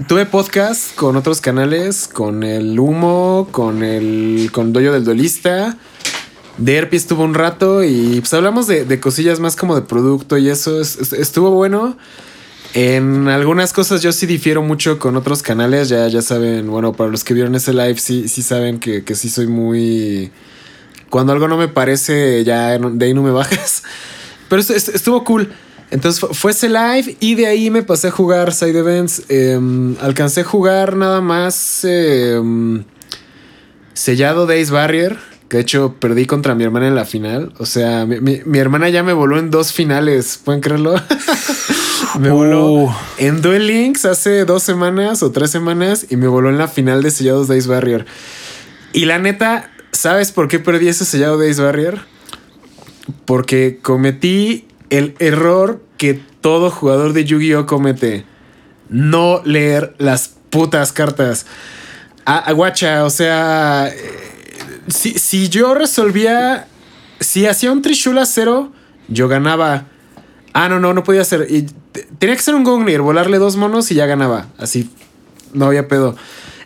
[0.07, 5.77] Tuve podcast con otros canales, con el Humo, con el con Doyo del Duelista.
[6.57, 10.49] Derpy estuvo un rato y pues hablamos de, de cosillas más como de producto y
[10.49, 11.95] eso es, estuvo bueno.
[12.73, 17.11] En algunas cosas yo sí difiero mucho con otros canales, ya, ya saben, bueno, para
[17.11, 20.31] los que vieron ese live sí, sí saben que, que sí soy muy...
[21.11, 23.83] Cuando algo no me parece, ya de ahí no me bajas.
[24.49, 25.53] Pero estuvo cool.
[25.91, 29.23] Entonces fue ese live y de ahí me pasé a jugar side events.
[29.29, 29.59] Eh,
[30.01, 32.41] alcancé a jugar nada más eh,
[33.93, 35.17] sellado Days Barrier.
[35.47, 37.53] Que de hecho perdí contra mi hermana en la final.
[37.59, 40.39] O sea, mi, mi, mi hermana ya me voló en dos finales.
[40.43, 40.95] ¿Pueden creerlo?
[42.19, 42.91] me voló Uh.
[43.19, 47.03] en Duel Links hace dos semanas o tres semanas y me voló en la final
[47.03, 48.07] de sellados Days Barrier.
[48.91, 51.99] Y la neta, ¿sabes por qué perdí ese sellado Days Barrier?
[53.25, 54.65] Porque cometí
[54.97, 58.25] el error que todo jugador de Yu-Gi-Oh comete.
[58.89, 61.45] No leer las putas cartas.
[62.25, 63.91] Aguacha, o sea,
[64.87, 66.67] si, si, yo resolvía,
[67.19, 68.71] si hacía un Trishula cero,
[69.07, 69.85] yo ganaba.
[70.53, 71.47] Ah, no, no, no podía hacer.
[71.49, 71.67] Y
[72.17, 74.47] tenía que ser un Gungnir, volarle dos monos y ya ganaba.
[74.57, 74.89] Así,
[75.53, 76.15] no había pedo.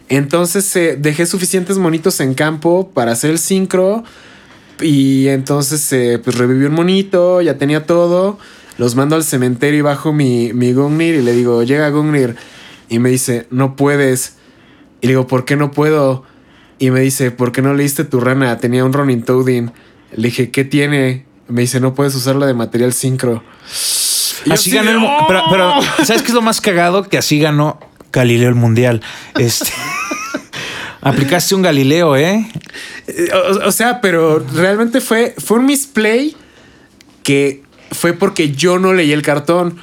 [0.09, 4.03] Entonces eh, dejé suficientes monitos en campo para hacer el sincro.
[4.81, 8.37] Y entonces eh, pues revivió un monito, ya tenía todo.
[8.77, 12.35] Los mando al cementerio y bajo mi, mi Gungnir y le digo, llega Gungnir.
[12.87, 14.37] Y me dice, no puedes.
[15.01, 16.23] Y le digo, ¿por qué no puedo?
[16.79, 18.57] Y me dice, ¿por qué no leíste tu rana?
[18.57, 19.71] Tenía un Ronin Toadin.
[20.13, 21.25] Le dije, ¿qué tiene?
[21.47, 23.43] Me dice, no puedes usarla de material sincro.
[24.45, 24.91] Y así ganó.
[24.91, 25.73] El, pero, pero,
[26.05, 27.03] ¿sabes qué es lo más cagado?
[27.03, 27.79] Que así ganó
[28.11, 29.01] Galileo el mundial.
[29.35, 29.71] Este.
[31.01, 32.45] Aplicaste un Galileo, ¿eh?
[33.33, 36.35] O, o, sea, pero realmente fue, fue un misplay
[37.23, 39.77] que fue porque yo no leí el cartón.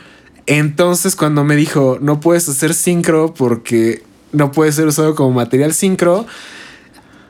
[0.46, 4.02] Entonces, cuando me dijo, no puedes hacer sincro porque
[4.32, 6.26] no puede ser usado como material sincro,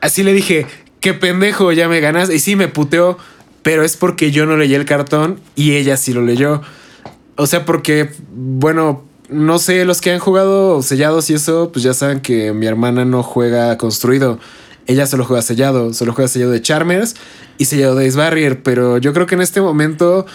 [0.01, 0.67] así le dije,
[0.99, 2.29] qué pendejo, ya me ganas.
[2.29, 3.17] Y sí, me puteó,
[3.63, 6.61] pero es porque yo no leí el cartón y ella sí lo leyó.
[7.35, 11.93] O sea, porque, bueno, no sé, los que han jugado sellados y eso, pues ya
[11.93, 14.39] saben que mi hermana no juega construido.
[14.85, 17.15] Ella solo juega sellado, solo juega sellado de Charmers
[17.57, 20.25] y sellado de Ace Barrier, pero yo creo que en este momento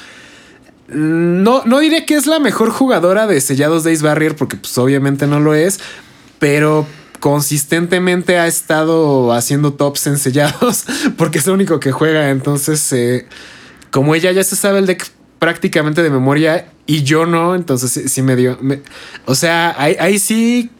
[0.88, 4.76] no, no diré que es la mejor jugadora de sellados de Ace Barrier, porque pues
[4.76, 5.81] obviamente no lo es,
[6.38, 6.87] pero
[7.20, 10.85] consistentemente ha estado haciendo tops en sellados,
[11.16, 12.28] porque es lo único que juega.
[12.31, 13.26] Entonces, eh,
[13.90, 15.07] como ella ya se sabe el deck
[15.38, 18.58] prácticamente de memoria y yo no, entonces sí, me dio.
[19.26, 20.70] o sea, ahí, ahí sí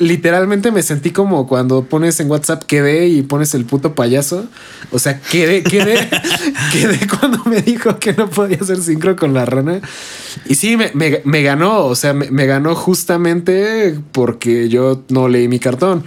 [0.00, 4.48] literalmente me sentí como cuando pones en WhatsApp quedé y pones el puto payaso.
[4.90, 6.08] O sea, quedé, quedé,
[6.72, 9.80] quedé cuando me dijo que no podía hacer sincro con la rana.
[10.46, 11.84] Y sí, me, ganó.
[11.84, 16.04] O sea, me, ganó justamente porque yo no leí mi cartón.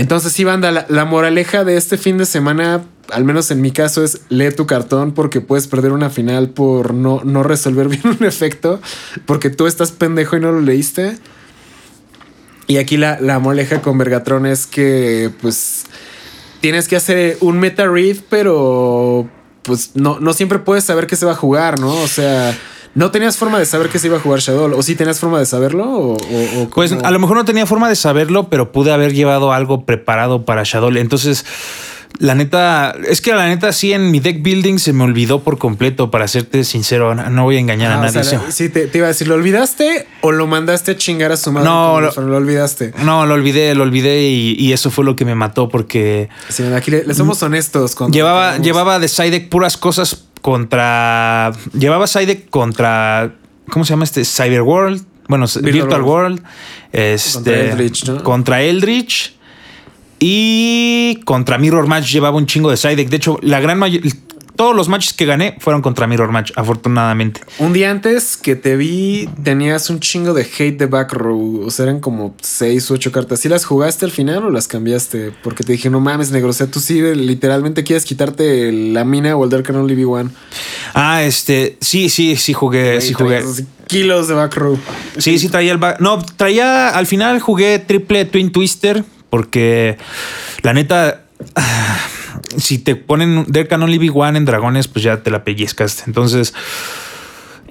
[0.00, 4.02] Entonces, sí, banda, la, moraleja de este fin de semana, al menos en mi caso,
[4.02, 8.24] es lee tu cartón porque puedes perder una final por no, no resolver bien un
[8.24, 8.80] efecto,
[9.26, 11.18] porque tú estás pendejo y no lo leíste.
[12.66, 15.84] Y aquí la, la moleja con Vergatron es que, pues,
[16.62, 19.28] tienes que hacer un meta read, pero
[19.64, 21.92] pues no, no siempre puedes saber qué se va a jugar, ¿no?
[21.92, 22.56] O sea,
[22.94, 24.76] ¿no tenías forma de saber qué se iba a jugar Shadow?
[24.76, 25.84] ¿O sí tenías forma de saberlo?
[25.88, 26.16] O,
[26.74, 30.44] pues a lo mejor no tenía forma de saberlo, pero pude haber llevado algo preparado
[30.44, 30.90] para Shadow.
[30.96, 31.44] Entonces
[32.18, 35.56] la neta, es que la neta sí en mi deck building se me olvidó por
[35.56, 38.38] completo, para serte sincero, no voy a engañar a ah, nadie.
[38.50, 41.68] sí, te, iba a decir, ¿lo olvidaste o lo mandaste a chingar a su madre?
[41.68, 42.92] No, lo, lo, olvidaste.
[43.04, 46.28] No, lo olvidé, lo olvidé y, eso fue lo que me mató porque...
[46.48, 47.96] Sí, aquí le, somos honestos.
[48.10, 51.52] Llevaba, llevaba de side deck puras cosas contra...
[51.72, 53.34] Llevaba side contra...
[53.68, 54.24] ¿Cómo se llama este?
[54.24, 55.04] Cyber World.
[55.28, 56.42] Bueno, Virtual, World.
[56.92, 58.22] Este, contra Eldritch, ¿no?
[58.24, 59.36] Contra Eldritch
[60.18, 63.08] y contra Mirror Match llevaba un chingo de side deck.
[63.08, 64.12] De hecho, la gran mayoría.
[64.56, 67.40] Todos los matches que gané fueron contra Mirror Match, afortunadamente.
[67.58, 71.62] Un día antes que te vi, tenías un chingo de hate de back row.
[71.66, 73.40] O sea, eran como seis u ocho cartas.
[73.40, 75.32] ¿Sí las jugaste al final o las cambiaste?
[75.42, 76.50] Porque te dije, no mames, negro.
[76.50, 80.30] O sea, tú sí literalmente quieres quitarte la mina o el Dark Only v One.
[80.94, 81.76] Ah, este.
[81.80, 83.00] Sí, sí, sí jugué.
[83.00, 83.42] sí jugué.
[83.86, 84.78] Kilos de back row.
[85.18, 86.00] Sí, sí traía el back.
[86.00, 86.90] No, traía.
[86.90, 89.96] Al final jugué triple Twin Twister porque
[90.62, 91.22] la neta,
[92.56, 96.06] si te ponen There Can Only Be One en dragones, pues ya te la pellizcas.
[96.06, 96.54] Entonces,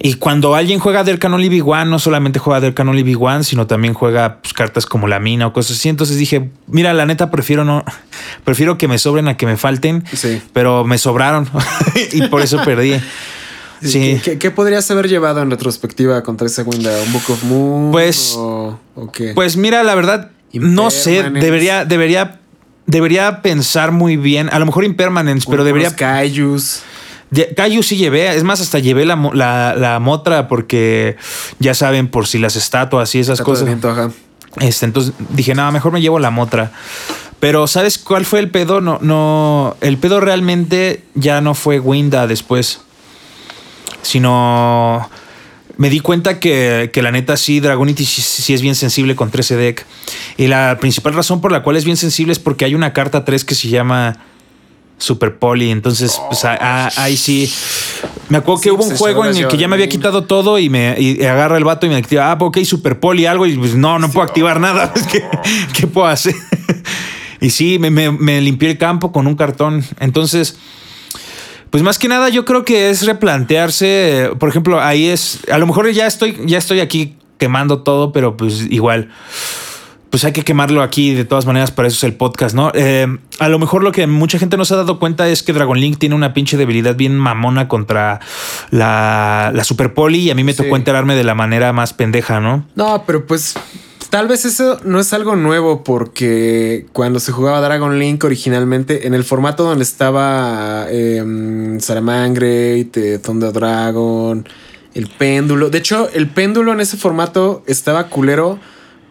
[0.02, 3.02] y cuando alguien juega There Can Only Be One, no solamente juega There Can Only
[3.02, 5.90] Be One, sino también juega pues, cartas como la mina o cosas así.
[5.90, 7.84] Entonces dije, mira, la neta prefiero no,
[8.44, 10.02] prefiero que me sobren a que me falten,
[10.54, 11.48] pero me sobraron
[12.12, 12.94] y por eso perdí.
[13.82, 14.20] Sí.
[14.38, 16.90] ¿Qué, podrías haber llevado en retrospectiva contra esa segunda?
[17.02, 17.92] ¿Un Book of Moon?
[17.92, 18.38] Pues,
[19.34, 22.39] pues mira, la verdad, no sé, debería, debería,
[22.86, 24.48] debería pensar muy bien.
[24.52, 25.94] A lo mejor Impermanence, pero debería.
[25.94, 26.82] Kaijus.
[27.56, 29.16] Kaiju sí llevé, es más, hasta llevé la,
[29.76, 31.16] la, motra porque
[31.60, 33.68] ya saben, por si las estatuas y esas cosas.
[34.60, 36.72] Este, entonces dije, nada, mejor me llevo la motra.
[37.38, 38.80] Pero ¿sabes cuál fue el pedo?
[38.80, 42.80] No, no, el pedo realmente ya no fue Winda después,
[44.02, 45.08] sino
[45.80, 49.86] me di cuenta que, la neta sí, Dragonity sí, es bien sensible con 13 deck.
[50.36, 53.24] Y la principal razón por la cual es bien sensible es porque hay una carta
[53.24, 54.18] 3 que se llama
[54.98, 55.70] Super Poly.
[55.70, 57.50] Entonces, pues ahí sí.
[58.28, 60.68] Me acuerdo que hubo un juego en el que ya me había quitado todo y
[60.68, 60.90] me
[61.26, 63.46] agarra el vato y me activa, ah, ok, Super Poly, algo.
[63.46, 64.92] Y pues no, no puedo activar nada.
[65.10, 65.24] ¿Qué,
[65.72, 66.34] ¿Qué, puedo hacer?
[67.40, 69.82] y sí, me, me limpié el campo con un cartón.
[69.98, 70.58] Entonces
[71.70, 75.66] pues más que nada yo creo que es replantearse, por ejemplo, ahí es, a lo
[75.66, 79.08] mejor ya estoy, ya estoy aquí quemando todo, pero pues igual,
[80.10, 82.72] pues hay que quemarlo aquí de todas maneras, para eso es el podcast, ¿no?
[82.74, 83.06] Eh,
[83.38, 85.78] a lo mejor lo que mucha gente no se ha dado cuenta es que Dragon
[85.78, 88.20] Link tiene una pinche debilidad bien mamona contra
[88.70, 92.40] la, la Super Poli y a mí me tocó enterarme de la manera más pendeja,
[92.40, 92.66] ¿no?
[92.74, 93.54] No, pero pues
[94.10, 99.14] Tal vez eso no es algo nuevo porque cuando se jugaba Dragon Link originalmente, en
[99.14, 102.84] el formato donde estaba eh, Salamangre,
[103.22, 104.48] Thunder Dragon,
[104.94, 105.70] el péndulo.
[105.70, 108.58] De hecho, el péndulo en ese formato estaba culero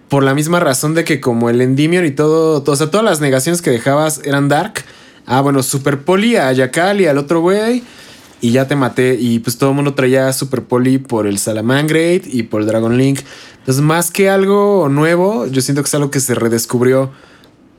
[0.10, 3.22] por la misma razón de que como el Endymion y todo, o sea, todas las
[3.22, 4.84] negaciones que dejabas eran Dark.
[5.26, 7.84] Ah, bueno, Super Poli a y al otro güey.
[8.42, 9.16] Y ya te maté.
[9.20, 12.98] Y pues todo el mundo traía Super Poli por el Salamangreat y por el Dragon
[12.98, 13.20] Link.
[13.70, 17.12] Entonces, más que algo nuevo, yo siento que es algo que se redescubrió,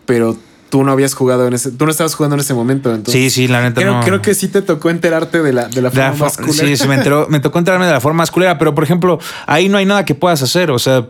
[0.06, 0.36] pero
[0.68, 2.94] tú no habías jugado en ese, tú no estabas jugando en ese momento.
[2.94, 3.80] Entonces, sí, sí, la neta.
[3.80, 6.76] Creo, creo que sí te tocó enterarte de la, de la forma más culera.
[6.76, 6.98] Sí, me,
[7.28, 10.04] me tocó enterarme de la forma más culera, pero por ejemplo, ahí no hay nada
[10.04, 10.70] que puedas hacer.
[10.70, 11.08] O sea,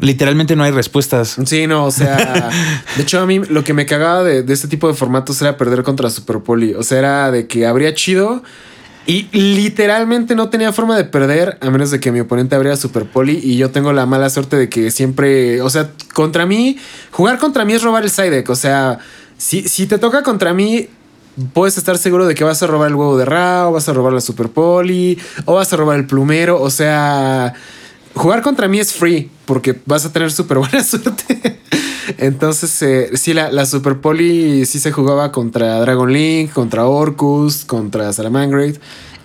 [0.00, 1.38] Literalmente no hay respuestas.
[1.46, 2.50] Sí, no, o sea,
[2.96, 5.56] de hecho a mí lo que me cagaba de, de, este tipo de formatos era
[5.56, 6.74] perder contra Super Poli.
[6.74, 8.42] O sea, era de que habría chido
[9.08, 13.06] Y literalmente no tenía forma de perder a menos de que mi oponente abriera Super
[13.06, 13.40] Poli.
[13.42, 16.76] Y yo tengo la mala suerte de que siempre, o sea, contra mí,
[17.10, 18.50] jugar contra mí es robar el side deck.
[18.50, 18.98] O sea,
[19.38, 20.90] si, si te toca contra mí,
[21.54, 23.94] puedes estar seguro de que vas a robar el huevo de Ra, o vas a
[23.94, 26.60] robar la Super Poli, o vas a robar el plumero.
[26.60, 27.54] O sea,
[28.12, 31.57] jugar contra mí es free porque vas a tener súper buena suerte.
[32.16, 37.64] Entonces, eh, sí, la, la, Super Poli sí se jugaba contra Dragon Link, contra Orcus,
[37.64, 38.76] contra Salamangreat.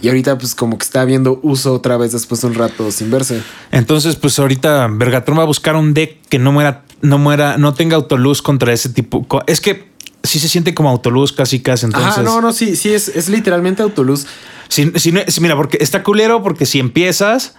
[0.02, 3.10] Y ahorita, pues, como que está viendo uso otra vez después de un rato sin
[3.10, 3.42] verse.
[3.72, 7.74] Entonces, pues ahorita Vergatron va a buscar un deck que no muera, no muera, no
[7.74, 9.26] tenga autoluz contra ese tipo.
[9.48, 9.94] Es que
[10.24, 11.86] sí se siente como autoluz casi casi.
[11.86, 14.26] Entonces, ah, no, no, sí, sí, es, es literalmente autoluz.
[14.68, 17.56] Si, si, mira, porque está culero, porque si empiezas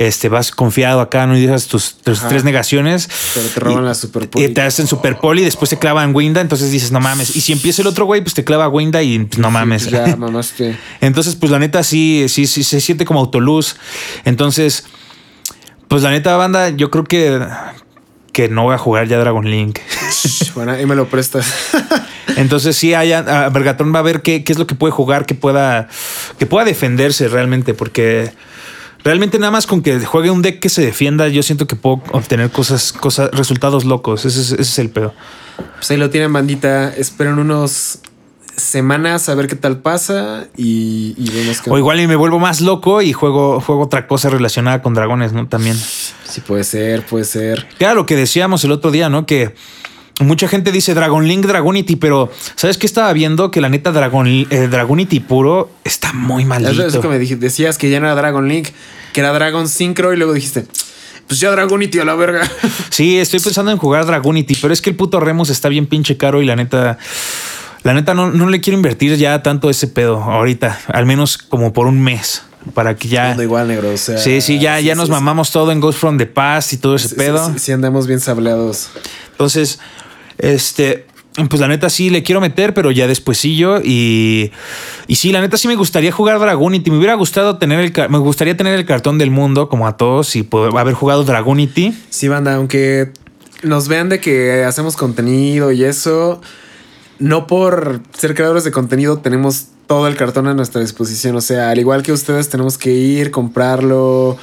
[0.00, 3.06] este, vas confiado acá, no dices tus, tus tres negaciones.
[3.34, 4.46] Pero te roban y, la super poli.
[4.46, 7.36] Y te hacen super poli, después te clavan Winda, entonces dices, no mames.
[7.36, 9.82] Y si empieza el otro güey, pues te clava Winda y pues, no mames.
[9.82, 10.74] Sí, ya mamaste.
[11.02, 13.76] entonces, pues la neta sí, sí, sí se siente como autoluz.
[14.24, 14.84] Entonces,
[15.86, 17.38] pues la neta, banda, yo creo que,
[18.32, 19.80] que no voy a jugar ya Dragon Link.
[20.54, 21.52] bueno, ahí me lo prestas.
[22.36, 25.34] Entonces sí, haya, Bergatón va a ver qué, qué, es lo que puede jugar, que
[25.34, 25.88] pueda,
[26.38, 28.32] que pueda defenderse realmente, porque
[29.04, 32.02] realmente nada más con que juegue un deck que se defienda, yo siento que puedo
[32.12, 34.24] obtener cosas, cosas, resultados locos.
[34.24, 35.14] Ese es, ese es el pedo.
[35.76, 36.94] Pues ahí lo tienen, bandita.
[36.94, 38.00] Esperen unos
[38.56, 41.70] semanas a ver qué tal pasa y, y vemos que.
[41.70, 45.32] O igual y me vuelvo más loco y juego, juego otra cosa relacionada con dragones,
[45.32, 45.48] ¿no?
[45.48, 45.76] También.
[45.76, 47.66] Sí, puede ser, puede ser.
[47.78, 49.26] Claro, lo que decíamos el otro día, ¿no?
[49.26, 49.54] Que
[50.20, 53.50] mucha gente dice Dragon Link, Dragonity, pero ¿sabes qué estaba viendo?
[53.50, 56.86] Que la neta Dragon, eh, Dragonity puro está muy maldito.
[56.86, 58.68] Es que me dijiste, decías que ya no era Dragon Link,
[59.12, 60.66] que era Dragon Synchro y luego dijiste,
[61.26, 62.50] pues ya Dragonity a la verga.
[62.90, 66.16] Sí, estoy pensando en jugar Dragonity, pero es que el puto Remus está bien pinche
[66.16, 66.98] caro y la neta...
[67.82, 71.72] La neta no, no le quiero invertir ya tanto ese pedo ahorita, al menos como
[71.72, 72.42] por un mes
[72.74, 73.34] para que ya.
[73.42, 73.90] igual, negro.
[73.90, 76.76] O sea, sí, sí, ya, ya nos mamamos todo en Ghost from the Past y
[76.76, 77.52] todo ese pedo.
[77.58, 78.90] Sí, andamos bien sableados.
[79.32, 79.78] Entonces,
[80.40, 81.06] este,
[81.48, 83.80] pues la neta sí le quiero meter, pero ya despuesillo.
[83.82, 84.50] Y,
[85.06, 86.90] y sí, la neta sí me gustaría jugar Dragonity.
[86.90, 90.34] Me hubiera gustado tener el me gustaría tener el cartón del mundo, como a todos,
[90.36, 91.94] y poder haber jugado Dragonity.
[92.10, 93.12] Sí, banda, aunque
[93.62, 96.40] nos vean de que hacemos contenido y eso.
[97.18, 101.36] No por ser creadores de contenido tenemos todo el cartón a nuestra disposición.
[101.36, 104.38] O sea, al igual que ustedes tenemos que ir, comprarlo,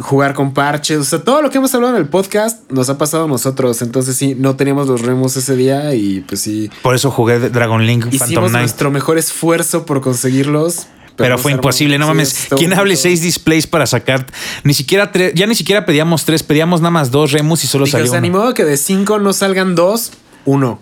[0.00, 0.98] jugar con parches.
[0.98, 3.82] O sea, todo lo que hemos hablado en el podcast nos ha pasado a nosotros.
[3.82, 6.70] Entonces sí, no teníamos los remos ese día y pues sí.
[6.82, 8.06] Por eso jugué Dragon Link.
[8.10, 10.86] Hicimos nuestro mejor esfuerzo por conseguirlos.
[11.16, 12.46] Pero, fue imposible, no mames.
[12.56, 14.24] ¿Quién hable seis displays para sacar?
[14.62, 17.86] Ni siquiera tres, ya ni siquiera pedíamos tres, pedíamos nada más dos remos y solo
[17.86, 18.12] Digo, salió.
[18.12, 20.12] Se animó a que de cinco no salgan dos,
[20.44, 20.80] uno.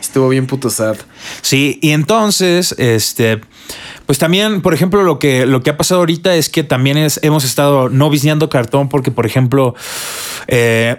[0.00, 0.96] Estuvo bien puto sad.
[1.42, 3.40] Sí, y entonces, este,
[4.06, 7.18] pues también, por ejemplo, lo que, lo que ha pasado ahorita es que también es,
[7.22, 9.74] hemos estado no viseando cartón porque, por ejemplo,
[10.46, 10.96] eh,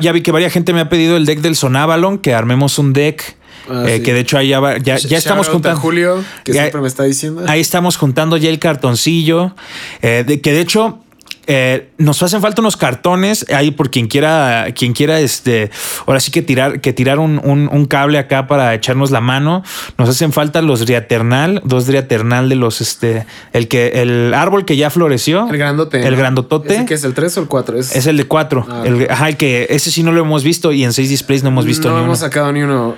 [0.00, 2.92] ya vi que varias gente me ha pedido el deck del Sonavalon, que armemos un
[2.92, 3.36] deck.
[3.70, 4.02] Ah, eh, sí.
[4.02, 5.78] Que de hecho ahí ya, va- ya, ya estamos juntando.
[5.80, 7.44] Julio, que Ya- siempre me está diciendo.
[7.46, 9.54] Ahí estamos juntando ya el cartoncillo.
[10.00, 10.98] eh, de, que de hecho.
[11.46, 15.70] Eh, nos hacen falta unos cartones ahí por quien quiera, quien quiera, este,
[16.06, 19.64] ahora sí que tirar, que tirar un, un- un cable acá para echarnos la mano.
[19.98, 24.76] Nos hacen falta los Driaternal, dos Driaternal de los, este, el que, el árbol que
[24.76, 25.48] ya floreció.
[25.50, 26.06] el grandote.
[26.06, 26.74] El grandotote.
[26.76, 27.78] ¿Ese que es el 3 o el 4?
[27.78, 28.64] Es, Es el de cuatro.
[28.70, 31.42] Ah, El- ajá, el que ese sí no lo hemos visto y en seis displays
[31.42, 32.26] no hemos visto no ni hemos uno.
[32.28, 32.94] sacado ni uno.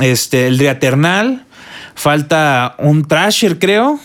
[0.00, 1.44] Este, el Driaternal.
[1.94, 4.00] Falta un Trasher, creo.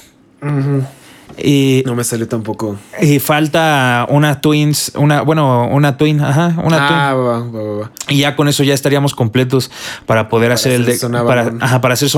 [1.38, 2.78] Y, No me salió tampoco.
[3.02, 7.92] y falta una Twins, una, bueno, una Twin, ajá, una ah, va, va, va, va.
[7.92, 8.18] Twin.
[8.18, 9.72] Y ya con eso ya estaríamos completos
[10.06, 12.10] para poder hacer el deck, para, ajá, para hacer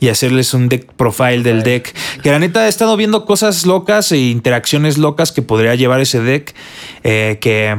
[0.00, 1.94] y hacerles un deck profile del deck.
[2.22, 6.20] Que la neta he estado viendo cosas locas e interacciones locas que podría llevar ese
[6.20, 6.54] deck.
[7.04, 7.76] eh, que,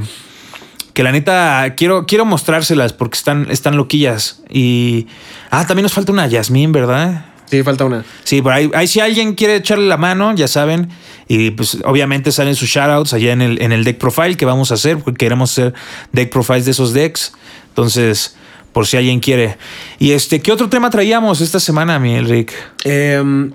[0.93, 4.41] que la neta quiero, quiero mostrárselas porque están, están loquillas.
[4.49, 5.07] Y.
[5.49, 7.25] Ah, también nos falta una Yasmín, ¿verdad?
[7.49, 8.05] Sí, falta una.
[8.23, 10.89] Sí, por ahí, ahí si alguien quiere echarle la mano, ya saben.
[11.27, 14.71] Y pues obviamente salen sus shoutouts allá en el, en el deck profile que vamos
[14.71, 15.73] a hacer, porque queremos hacer
[16.11, 17.33] deck profiles de esos decks.
[17.69, 18.35] Entonces,
[18.73, 19.57] por si alguien quiere.
[19.97, 22.53] Y este, ¿qué otro tema traíamos esta semana, mi Enric?
[22.83, 23.51] Em,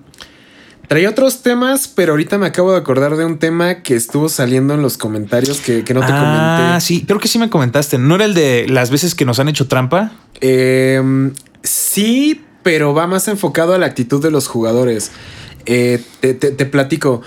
[0.89, 4.75] traía otros temas, pero ahorita me acabo de acordar de un tema que estuvo saliendo
[4.75, 6.81] en los comentarios que, que no te ah, comenté.
[6.81, 7.99] sí, creo que sí me comentaste.
[7.99, 10.13] ¿No era el de las veces que nos han hecho trampa?
[10.41, 15.13] Em, sí, pero va más enfocado a la actitud de los jugadores.
[15.67, 16.35] Eh, te,
[16.67, 17.23] platico.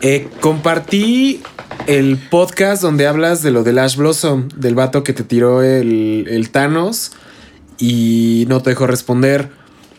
[0.00, 1.42] Eh, compartí
[1.86, 6.26] el podcast donde hablas de lo del Ash Blossom, del vato que te tiró el,
[6.30, 7.12] el Thanos
[7.78, 9.50] y no te dejó responder.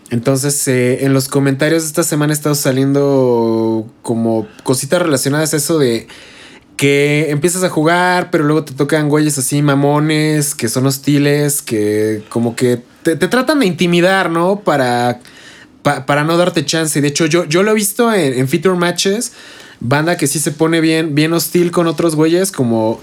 [0.09, 5.57] Entonces, eh, en los comentarios de esta semana ha estado saliendo como cositas relacionadas a
[5.57, 6.07] eso de
[6.77, 12.23] que empiezas a jugar, pero luego te tocan güeyes así mamones, que son hostiles, que
[12.29, 14.59] como que te, tratan de intimidar, ¿no?
[14.59, 15.19] Para,
[15.83, 17.01] para no darte chance.
[17.01, 19.33] De hecho, yo, yo lo he visto en, en feature matches,
[19.79, 22.99] banda que sí se pone bien, bien hostil con otros güeyes, como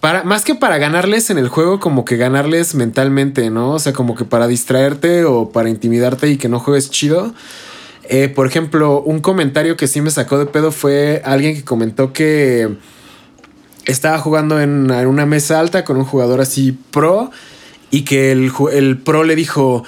[0.00, 3.72] para, más que para ganarles en el juego, como que ganarles mentalmente, ¿no?
[3.72, 7.34] O sea, como que para distraerte o para intimidarte y que no juegues chido.
[8.08, 12.12] Eh, por ejemplo, un comentario que sí me sacó de pedo fue alguien que comentó
[12.12, 12.76] que
[13.84, 17.30] estaba jugando en, una mesa alta con un jugador así pro
[17.96, 19.82] y que el, pro le dijo,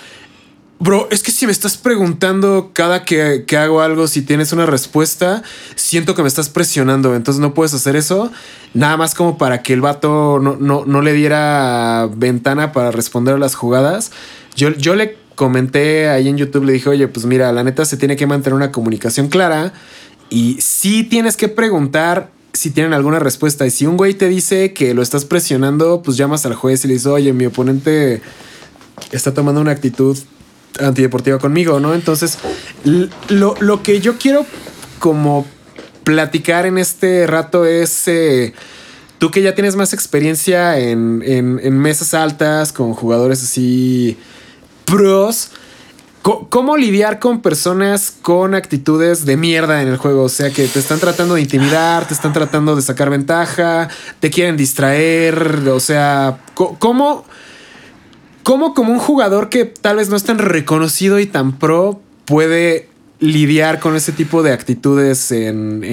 [0.80, 5.42] Bro, es que si me estás preguntando cada que, hago algo, si tienes una respuesta,
[5.74, 8.32] siento que me estás presionando, entonces no puedes hacer eso.
[8.72, 13.38] Nada más como para que el vato no, no, le diera ventana para responder a
[13.38, 14.10] las jugadas.
[14.56, 17.98] Yo, yo le comenté ahí en YouTube, le dije, oye, pues mira, la neta se
[17.98, 19.74] tiene que mantener una comunicación clara
[20.30, 23.66] y si tienes que preguntar si tienen alguna respuesta.
[23.66, 26.88] Y si un güey te dice que lo estás presionando, pues llamas al juez y
[26.88, 28.20] le dices, oye, mi oponente
[29.12, 30.16] está tomando una actitud
[30.80, 31.94] antideportiva conmigo, ¿no?
[31.94, 32.38] Entonces,
[33.28, 34.46] lo, que yo quiero
[34.98, 35.46] como
[36.04, 38.08] platicar en este rato es...
[38.08, 38.54] Eh,
[39.18, 44.16] tú que ya tienes más experiencia en, en, mesas altas con jugadores así
[44.84, 45.50] pros,
[46.22, 50.24] ¿cómo lidiar con personas con actitudes de mierda en el juego?
[50.24, 53.88] O sea, que te están tratando de intimidar, te están tratando de sacar ventaja,
[54.20, 57.24] te quieren distraer, o sea, ¿cómo,
[58.48, 62.88] ¿Cómo como un jugador que tal vez no es tan reconocido y tan pro puede
[63.20, 65.92] lidiar con ese tipo de actitudes en, en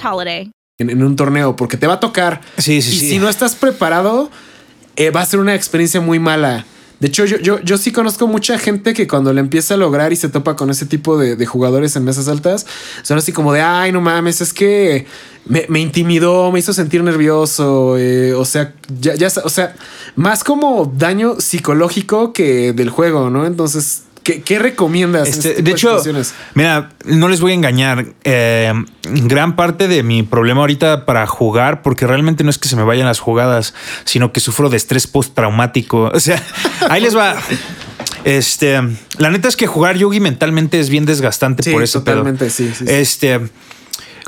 [0.00, 0.50] holiday.
[0.78, 2.40] En, un torneo, porque te va a tocar.
[2.58, 4.30] Sí, sí, y si no estás preparado,
[4.96, 6.66] eh, va a ser una experiencia muy mala.
[7.02, 10.12] De hecho, yo, yo, yo sí conozco mucha gente que cuando le empieza a lograr
[10.12, 12.64] y se topa con ese tipo de, jugadores en mesas altas,
[13.02, 15.06] son así como de, ay, no mames, es que
[15.44, 19.74] me, intimidó, me hizo sentir nervioso, eh, o sea, ya, ya, o sea,
[20.14, 23.46] más como daño psicológico que del juego, ¿no?
[23.46, 25.28] Entonces, ¿Qué, recomiendas?
[25.28, 26.00] Este, de hecho,
[26.54, 28.06] mira, no les voy a engañar.
[28.22, 32.76] Eh, gran parte de mi problema ahorita para jugar, porque realmente no es que se
[32.76, 36.10] me vayan las jugadas, sino que sufro de estrés postraumático.
[36.14, 36.40] O sea,
[36.88, 37.36] ahí les va.
[38.24, 38.80] Este,
[39.18, 42.00] la neta es que jugar yogi mentalmente es bien desgastante por eso.
[42.00, 43.40] Totalmente, sí, sí, Este,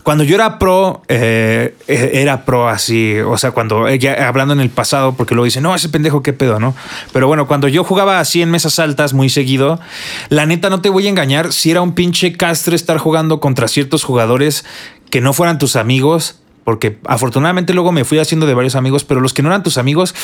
[0.05, 3.87] cuando yo era pro, eh, eh, era pro así, o sea, cuando
[4.21, 6.75] hablando en el pasado, porque luego dicen, no, ese pendejo, qué pedo, ¿no?
[7.15, 9.81] Pero bueno, cuando yo jugaba así en mesas altas muy seguido,
[10.29, 13.67] la neta no te voy a engañar, si era un pinche castre estar jugando contra
[13.67, 14.67] ciertos jugadores
[15.09, 19.23] que no fueran tus amigos, porque afortunadamente luego me fui haciendo de varios amigos, pero
[19.23, 20.15] los que no eran tus amigos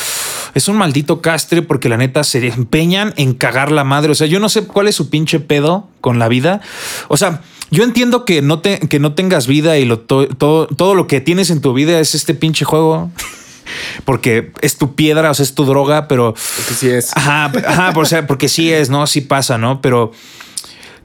[0.54, 4.12] es un maldito castre porque la neta se empeñan en cagar la madre.
[4.12, 6.60] O sea, yo no sé cuál es su pinche pedo con la vida.
[7.08, 10.94] O sea, yo entiendo que no, te, que no tengas vida y lo, todo, todo
[10.94, 13.10] lo que tienes en tu vida es este pinche juego.
[14.04, 16.34] Porque es tu piedra, o sea, es tu droga, pero.
[16.34, 17.16] Porque sí es.
[17.16, 19.06] Ajá, ajá o sea, porque sí es, ¿no?
[19.06, 19.80] Sí pasa, ¿no?
[19.80, 20.10] Pero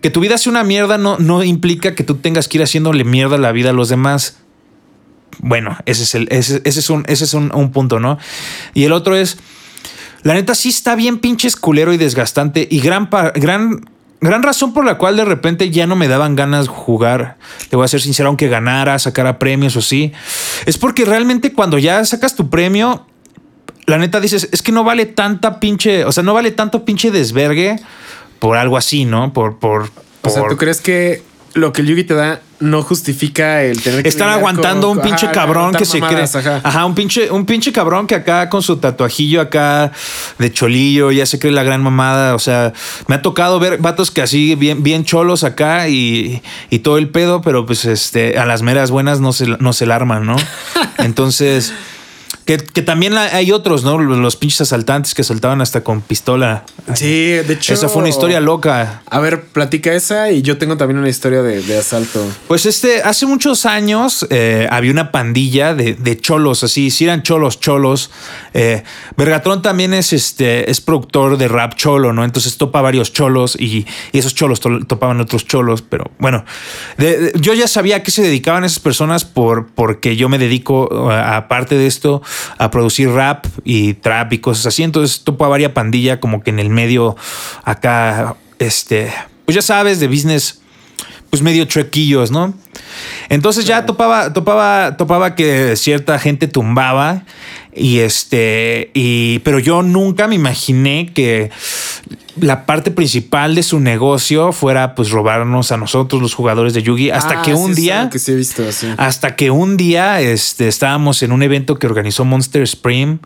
[0.02, 3.04] que tu vida sea una mierda no, no implica que tú tengas que ir haciéndole
[3.04, 4.38] mierda a la vida a los demás.
[5.40, 8.18] Bueno, ese es, el, ese, es, un, ese es un, un punto, ¿no?
[8.74, 9.38] Y el otro es.
[10.24, 13.86] La neta sí está bien pinche culero y desgastante y gran, gran
[14.22, 17.38] gran razón por la cual de repente ya no me daban ganas jugar,
[17.70, 20.12] te voy a ser sincero, aunque ganara, sacara premios o sí,
[20.66, 23.06] es porque realmente cuando ya sacas tu premio,
[23.86, 27.12] la neta dices, es que no vale tanta pinche, o sea, no vale tanto pinche
[27.12, 27.78] desvergue
[28.40, 29.32] por algo así, ¿no?
[29.34, 29.90] Por, por,
[30.22, 31.24] O sea, ¿tú crees que
[31.56, 34.98] lo que el Yugi te da no justifica el tener que Están lidiar aguantando con-
[35.00, 36.24] un pinche ajá, cabrón que se cree.
[36.64, 36.86] ajá.
[36.86, 39.92] un pinche, un pinche cabrón que acá con su tatuajillo acá
[40.38, 42.36] de cholillo, ya se cree la gran mamada.
[42.36, 42.72] O sea,
[43.08, 47.10] me ha tocado ver vatos que así bien, bien cholos acá y, y todo el
[47.10, 50.36] pedo, pero pues este, a las meras buenas no se, no se la arman, ¿no?
[51.00, 51.74] Entonces.
[52.46, 53.98] Que, que también hay otros, ¿no?
[53.98, 56.64] Los, pinches asaltantes que saltaban hasta con pistola.
[56.94, 57.74] Sí, de hecho.
[57.74, 59.02] Esa fue una historia loca.
[59.10, 62.24] A ver, platica esa y yo tengo también una historia de, de asalto.
[62.48, 67.24] Pues este, hace muchos años eh, había una pandilla de, de cholos, así, si eran
[67.24, 68.12] cholos, cholos.
[68.54, 68.84] Eh,
[69.64, 72.24] también es este, es productor de rap cholo, ¿no?
[72.24, 76.46] Entonces topa varios cholos y, y esos cholos to- topaban otros cholos, pero bueno,
[76.98, 81.10] de- yo ya sabía a qué se dedicaban esas personas por, porque yo me dedico,
[81.12, 82.22] eh, aparte de esto,
[82.58, 84.84] a producir rap y trap y cosas así.
[84.84, 87.16] Entonces topa varias pandilla como que en el medio
[87.64, 89.12] acá, este,
[89.46, 90.62] pues ya sabes, de business
[91.30, 92.54] pues medio trequillos, ¿no?
[93.30, 97.24] Entonces ya topaba, topaba, topaba que cierta gente tumbaba
[97.76, 101.52] y este, y, pero yo nunca me imaginé que
[102.40, 107.10] la parte principal de su negocio fuera pues robarnos a nosotros los jugadores de Yugi
[107.10, 108.88] hasta Ah, que un día algo Que sí he visto, sí.
[108.98, 113.20] hasta que un día este, estábamos en un evento que organizó Monster Spring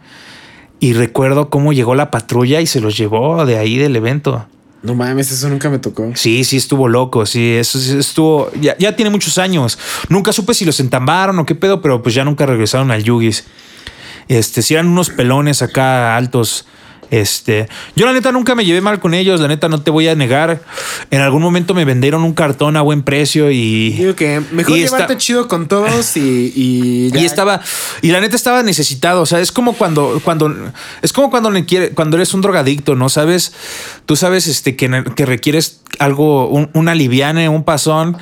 [0.79, 4.45] y recuerdo cómo llegó la patrulla y se los llevó de ahí del evento.
[4.81, 6.11] No mames, eso nunca me tocó.
[6.15, 7.25] Sí, sí, estuvo loco.
[7.25, 8.49] Sí, eso sí estuvo.
[8.61, 9.77] Ya, ya tiene muchos años.
[10.07, 13.43] Nunca supe si los entambaron o qué pedo, pero pues ya nunca regresaron al Yugis.
[14.29, 16.65] Este, si eran unos pelones acá altos.
[17.11, 20.07] Este, yo la neta nunca me llevé mal con ellos, la neta no te voy
[20.07, 20.61] a negar.
[21.09, 23.93] En algún momento me vendieron un cartón a buen precio y.
[23.93, 26.53] Digo que mejor Y está- llevarte chido con todos y.
[26.55, 27.21] Y, ya.
[27.21, 27.61] Y estaba,
[28.03, 29.21] y la neta estaba necesitado.
[29.21, 30.53] O sea, es como cuando, cuando,
[31.01, 33.09] es como cuando le quiere, cuando eres un drogadicto, ¿no?
[33.09, 33.53] Sabes,
[34.05, 38.17] tú sabes este, que, que requieres algo, un, una liviane, un pasón,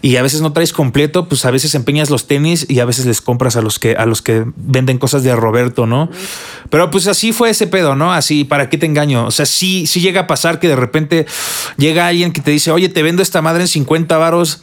[0.00, 3.06] y a veces no traes completo, pues a veces empeñas los tenis y a veces
[3.06, 6.10] les compras a los que, a los que venden cosas de Roberto, ¿no?
[6.70, 8.12] Pero pues así fue ese pedo, ¿no?
[8.12, 9.26] Así, ¿para qué te engaño?
[9.26, 11.26] O sea, sí, sí llega a pasar que de repente
[11.76, 14.62] llega alguien que te dice, oye, te vendo esta madre en 50 varos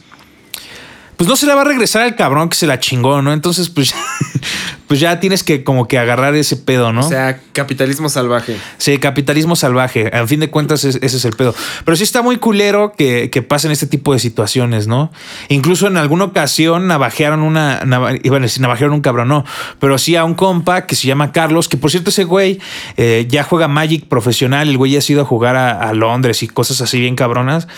[1.20, 3.34] pues no se le va a regresar al cabrón que se la chingó, ¿no?
[3.34, 3.94] Entonces, pues,
[4.90, 7.06] pues ya tienes que como que agarrar ese pedo, ¿no?
[7.06, 8.56] O sea, capitalismo salvaje.
[8.76, 10.10] Sí, capitalismo salvaje.
[10.12, 11.54] A fin de cuentas, es- ese es el pedo.
[11.84, 15.12] Pero sí está muy culero que, que pasen este tipo de situaciones, ¿no?
[15.48, 17.82] Incluso en alguna ocasión navajearon una.
[17.84, 19.44] nava- a decir, navajearon un cabrón, no.
[19.78, 22.58] Pero sí a un compa que se llama Carlos, que por cierto, ese güey
[22.96, 24.68] eh, ya juega Magic profesional.
[24.68, 27.68] El güey ya ha ido a jugar a, a Londres y cosas así bien cabronas.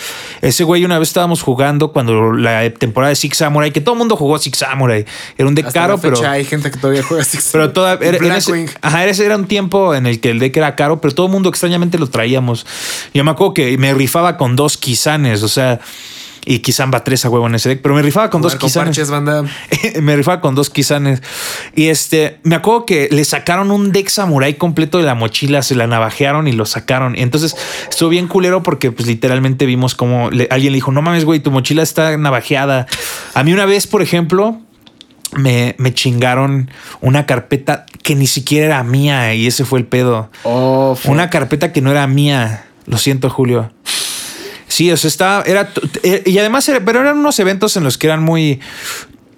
[0.40, 3.98] Ese güey, una vez estábamos jugando cuando la temporada de Six Samurai, que todo el
[3.98, 5.04] mundo jugó Six Samurai.
[5.36, 6.30] Era un deck Hasta caro, la fecha pero.
[6.30, 7.01] hay gente que todavía
[7.52, 10.74] Pero toda, era, ese, ajá, ese era un tiempo en el que el deck era
[10.76, 12.66] caro, pero todo el mundo extrañamente lo traíamos.
[13.14, 15.80] Yo me acuerdo que me rifaba con dos Kisanes, o sea,
[16.44, 18.60] y Kisan va tres a huevo en ese deck, pero me rifaba con Jugar dos
[18.60, 18.88] con Kisanes.
[18.88, 19.44] parches, banda.
[20.02, 21.22] me rifaba con dos Kisanes.
[21.76, 25.76] Y este, me acuerdo que le sacaron un deck samurai completo de la mochila, se
[25.76, 27.14] la navajearon y lo sacaron.
[27.16, 27.54] Entonces
[27.88, 31.38] estuvo bien culero porque, pues, literalmente vimos como le- alguien le dijo: No mames, güey,
[31.38, 32.86] tu mochila está navajeada.
[33.34, 34.60] A mí, una vez, por ejemplo,
[35.36, 36.70] me, me chingaron
[37.00, 40.30] una carpeta que ni siquiera era mía y ese fue el pedo.
[40.44, 40.96] Oh.
[41.04, 42.64] Una carpeta que no era mía.
[42.86, 43.72] Lo siento, Julio.
[44.66, 45.70] Sí, o sea, estaba, era,
[46.02, 48.58] eh, y además, era- pero eran unos eventos en los que eran muy,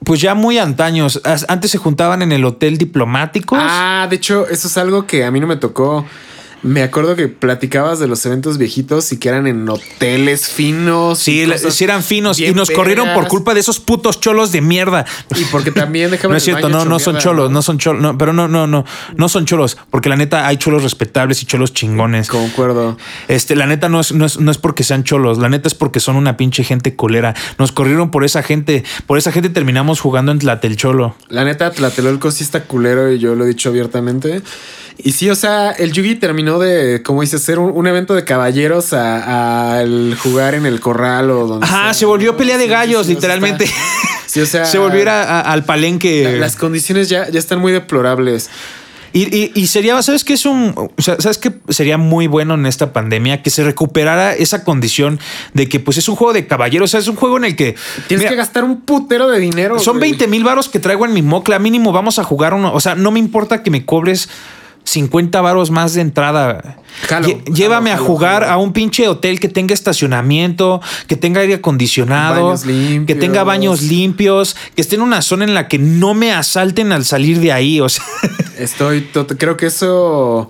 [0.05, 1.20] pues ya muy antaños.
[1.49, 3.59] Antes se juntaban en el hotel diplomáticos.
[3.61, 6.07] Ah, de hecho, eso es algo que a mí no me tocó.
[6.64, 11.18] Me acuerdo que platicabas de los eventos viejitos y que eran en hoteles finos.
[11.18, 15.04] Sí, sí eran finos y nos corrieron por culpa de esos putos cholos de mierda.
[15.36, 18.16] Y porque también déjame No es cierto, no, no son cholos, no son cholos, no,
[18.16, 21.74] pero no, no, no, no son cholos, porque la neta hay cholos respetables y cholos
[21.74, 22.28] chingones.
[22.28, 22.96] Concuerdo.
[23.28, 25.74] Este, la neta no es, no, es, no es porque sean cholos, la neta es
[25.74, 27.34] porque son una pinche gente colera.
[27.58, 31.14] Nos corrieron por esa gente, por esa gente terminamos jugando en Tlatelcholo.
[31.28, 34.42] La neta, Tlatelolco sí está culero y yo lo he dicho abiertamente.
[34.97, 38.24] Y sí, o sea, el Yugi terminó de, como dices, ser un, un evento de
[38.24, 41.66] caballeros a- al jugar en el corral o donde.
[41.66, 41.95] Ajá, sea.
[41.95, 43.66] se volvió pelea de gallos, sí, literalmente.
[44.26, 44.64] Sí, o sea.
[44.64, 46.24] se volvió a ir a- a- al palenque.
[46.24, 48.51] la- Las condiciones ya, ya están muy deplorables.
[49.12, 52.55] Y, y- y sería, ¿sabes qué es un, o sea, ¿sabes qué sería muy bueno
[52.55, 53.42] en esta pandemia?
[53.42, 55.20] Que se recuperara esa condición
[55.53, 57.55] de que pues es un juego de caballeros, o sea, es un juego en el
[57.55, 57.76] que
[58.09, 59.78] Tienes mira, que gastar un putero de dinero.
[59.78, 60.11] son güey.
[60.11, 62.97] 20 mil varos que traigo en mi mocla, mínimo vamos a jugar uno, o sea,
[62.97, 64.28] no me importa que me cobres
[64.85, 66.76] 50 varos más de entrada.
[67.09, 71.41] Jalo, Lle- jalo, Llévame a jugar a un pinche hotel que tenga estacionamiento, que tenga
[71.41, 72.55] aire acondicionado,
[73.07, 76.93] que tenga baños limpios, que esté en una zona en la que no me asalten
[76.93, 78.05] al salir de ahí, o sea,
[78.59, 79.09] Estoy,
[79.39, 80.49] creo que eso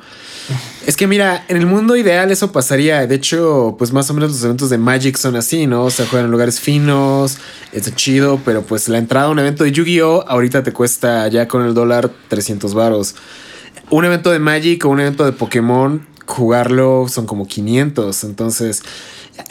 [0.86, 3.06] Es que mira, en el mundo ideal eso pasaría.
[3.06, 5.84] De hecho, pues más o menos los eventos de Magic son así, ¿no?
[5.84, 7.38] O sea, juegan en lugares finos,
[7.72, 10.24] es chido, pero pues la entrada a un evento de Yu-Gi-Oh!
[10.28, 13.14] ahorita te cuesta ya con el dólar 300 varos.
[13.90, 18.24] Un evento de Magic o un evento de Pokémon, jugarlo son como 500.
[18.24, 18.82] Entonces,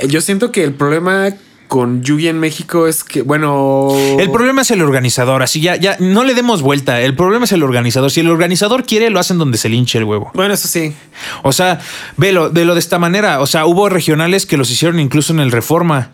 [0.08, 1.30] yo siento que el problema
[1.68, 3.96] con Yugi en México es que, bueno.
[4.20, 7.02] El problema es el organizador, así ya, ya no le demos vuelta.
[7.02, 8.12] El problema es el organizador.
[8.12, 10.30] Si el organizador quiere, lo hacen donde se linche el huevo.
[10.36, 10.94] Bueno, eso sí.
[11.42, 11.80] O sea,
[12.16, 13.42] velo, velo de esta manera.
[13.42, 16.12] O sea, hubo regionales que los hicieron incluso en el Reforma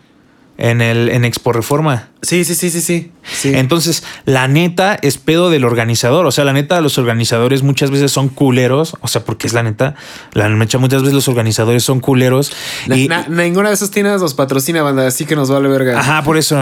[0.60, 2.10] en el en Expo Reforma.
[2.20, 3.10] Sí, sí, sí, sí, sí,
[3.54, 6.26] Entonces, la neta es pedo del organizador.
[6.26, 8.94] O sea, la neta, los organizadores muchas veces son culeros.
[9.00, 9.94] O sea, porque es la neta.
[10.34, 12.52] La neta, muchas veces los organizadores son culeros.
[12.86, 15.98] y, ninguna de esas tiendas los patrocina, banda, así que nos vale verga.
[15.98, 16.58] Ajá, por eso.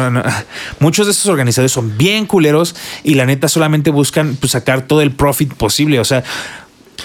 [0.78, 5.02] Muchos de esos organizadores son bien culeros y la neta solamente buscan pues, sacar todo
[5.02, 5.98] el profit posible.
[5.98, 6.22] O sea,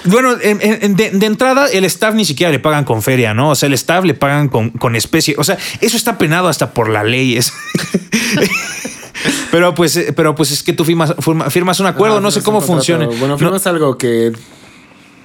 [0.05, 3.49] bueno, de, entrada, el staff ni siquiera le pagan con feria, ¿no?
[3.49, 5.35] O sea, el staff le pagan con, especie.
[5.37, 7.39] O sea, eso está penado hasta por la ley.
[9.51, 11.13] pero pues, eh, pero pues es que tú firmas,
[11.49, 13.07] firmas un acuerdo, no, sé cómo funciona.
[13.07, 14.33] Bueno, firmas algo que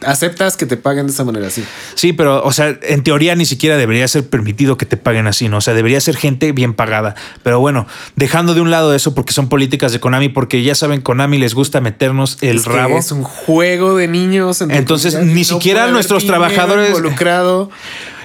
[0.05, 1.65] aceptas que te paguen de esa manera, sí.
[1.95, 5.49] Sí, pero, o sea, en teoría ni siquiera debería ser permitido que te paguen así,
[5.49, 5.59] ¿no?
[5.59, 7.15] O sea, debería ser gente bien pagada.
[7.43, 7.87] Pero bueno,
[8.17, 11.55] dejando de un lado eso porque son políticas de Konami, porque ya saben, Konami les
[11.55, 12.99] gusta meternos el rabo.
[12.99, 14.61] es un juego de niños.
[14.61, 16.89] Entonces, ni siquiera nuestros trabajadores.
[16.89, 17.71] Involucrado.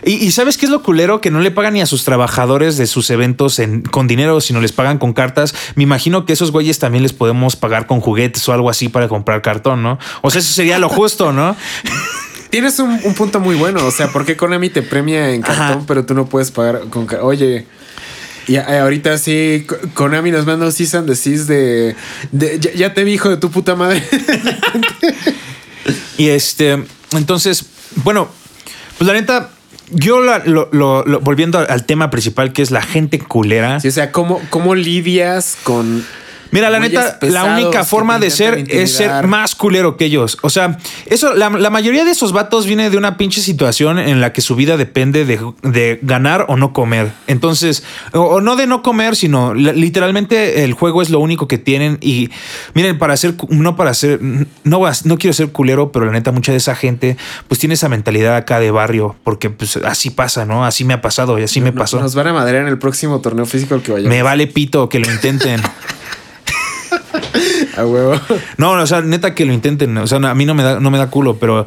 [0.06, 1.22] Y, ¿sabes qué es lo culero?
[1.22, 4.72] Que no le pagan ni a sus trabajadores de sus eventos con dinero, sino les
[4.72, 5.56] pagan con cartas.
[5.76, 9.08] Me imagino que esos güeyes también les podemos pagar con juguetes o algo así para
[9.08, 9.99] comprar cartón, ¿no?
[10.22, 11.56] O sea, eso sería lo justo, ¿no?
[12.49, 13.84] Tienes un, punto muy bueno.
[13.86, 17.08] O sea, ¿por qué Konami te premia en cartón, pero tú no puedes pagar con
[17.22, 17.66] Oye.
[18.45, 21.95] Y ahorita sí, Konami nos manda un season de cis de,
[22.76, 24.04] ya, te vi hijo de tu puta madre.
[26.18, 26.84] y este,
[27.14, 27.66] entonces,
[28.04, 28.30] bueno,
[28.97, 29.53] pues la neta,
[29.89, 33.77] yo lo, volviendo al tema principal, que es la gente culera.
[33.77, 36.05] O sea, ¿cómo, cómo lidias con
[36.54, 40.38] Mira, la neta, la única forma de ser es ser más culero que ellos.
[40.43, 40.78] O sea,
[41.08, 44.56] eso, la, mayoría de esos vatos viene de una pinche situación en la que su
[44.56, 47.12] vida depende de, ganar o no comer.
[47.26, 47.84] Entonces,
[48.14, 51.97] o, no de no comer, sino literalmente el juego es lo único que tienen.
[52.01, 52.30] Y
[52.76, 54.47] miren, para ser, no para ser, no,
[55.06, 58.36] no quiero ser culero, pero la neta, mucha de esa gente, pues tiene esa mentalidad
[58.36, 60.66] acá de barrio, porque pues así pasa, ¿no?
[60.66, 61.99] Así me ha pasado y así me pasó.
[61.99, 64.16] Nos van a madrear en el próximo torneo físico al que vayamos.
[64.16, 65.60] Me vale pito que lo intenten.
[67.78, 68.20] A huevo.
[68.57, 69.97] No, o sea, neta que lo intenten.
[69.97, 71.66] O sea, a mí no me da, no me da culo, pero.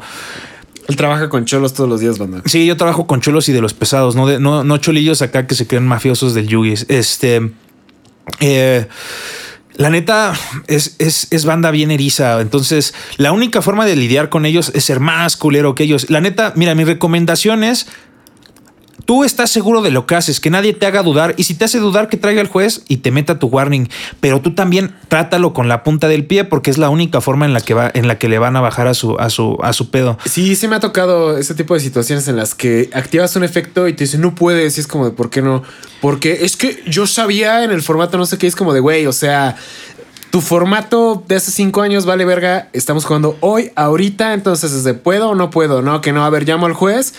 [0.87, 2.41] Él trabaja con cholos todos los días, banda.
[2.45, 5.45] Sí, yo trabajo con cholos y de los pesados, no, de, no, no cholillos acá
[5.45, 6.75] que se creen mafiosos del Yugi.
[6.87, 7.51] Este.
[8.39, 8.87] Eh,
[9.75, 10.33] la neta
[10.67, 12.41] es, es, es, banda bien eriza.
[12.41, 16.09] Entonces, la única forma de lidiar con ellos es ser más culero que ellos.
[16.09, 17.87] La neta, mira, mi recomendación es
[19.07, 21.63] Tú estás seguro de lo que haces, que nadie te haga dudar y si te
[21.63, 23.87] hace dudar que traiga el juez y te meta tu warning,
[24.19, 27.53] pero tú también trátalo con la punta del pie porque es la única forma en
[27.53, 29.71] la que va en la que le van a bajar a su a su a
[29.71, 30.17] su pedo.
[30.25, 33.87] Sí, sí me ha tocado ese tipo de situaciones en las que activas un efecto
[33.87, 35.63] y te dicen no puedes y es como de por qué no?
[36.01, 39.05] Porque es que yo sabía en el formato no sé qué es como de güey,
[39.05, 39.55] o sea,
[40.31, 42.67] tu formato de hace cinco años vale verga.
[42.73, 44.33] Estamos jugando hoy, ahorita.
[44.33, 45.81] Entonces, ¿es de puedo o no puedo?
[45.81, 46.25] No, que no.
[46.25, 47.13] A ver, llamo al juez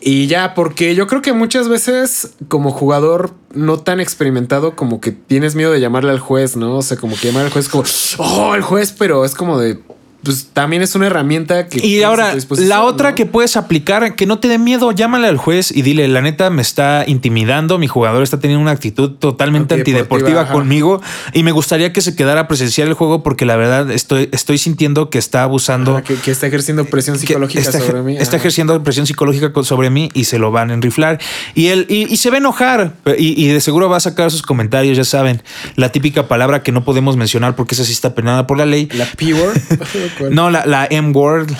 [0.00, 5.12] y ya, porque yo creo que muchas veces como jugador no tan experimentado como que
[5.12, 6.78] tienes miedo de llamarle al juez, ¿no?
[6.78, 7.84] O sea, como que llamar al juez como,
[8.18, 9.78] oh, el juez, pero es como de,
[10.24, 11.86] pues también es una herramienta que...
[11.86, 15.70] Y ahora, la otra que puedes aplicar, que no te dé miedo, llámale al juez
[15.70, 20.48] y dile, la neta me está intimidando, mi jugador está teniendo una actitud totalmente antideportiva,
[20.48, 21.00] conmigo
[21.32, 24.58] y me gustaría que se quedara a presenciar el juego porque la verdad estoy, estoy
[24.58, 26.02] sintiendo que está abusando.
[26.02, 28.16] que, está ejerciendo presión psicológica sobre mí.
[28.16, 31.20] Está ejerciendo presión psicológica sobre mí y se lo van a enriflar.
[31.54, 34.96] Y, él, y, se va a enojar y, de seguro va a sacar sus comentarios,
[34.96, 35.42] ya saben,
[35.76, 38.88] la típica palabra que no podemos mencionar porque esa sí está penada por la ley.
[38.92, 39.54] La P-word.
[40.30, 41.50] No, la, la M-word.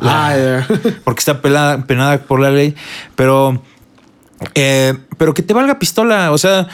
[0.00, 0.66] Ah,
[1.04, 2.74] porque está penada por la ley.
[3.16, 3.62] Pero.
[4.54, 6.32] Eh, pero que te valga pistola.
[6.32, 6.68] O sea.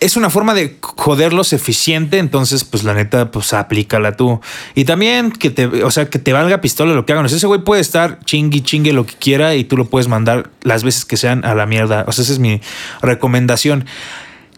[0.00, 4.40] Es una forma de joderlos eficiente, entonces, pues la neta, pues aplícala tú.
[4.76, 7.26] Y también que te, o sea, que te valga pistola lo que hagan.
[7.26, 10.84] ese güey puede estar chingui, chingue lo que quiera y tú lo puedes mandar las
[10.84, 12.04] veces que sean a la mierda.
[12.06, 12.60] O sea, esa es mi
[13.02, 13.86] recomendación.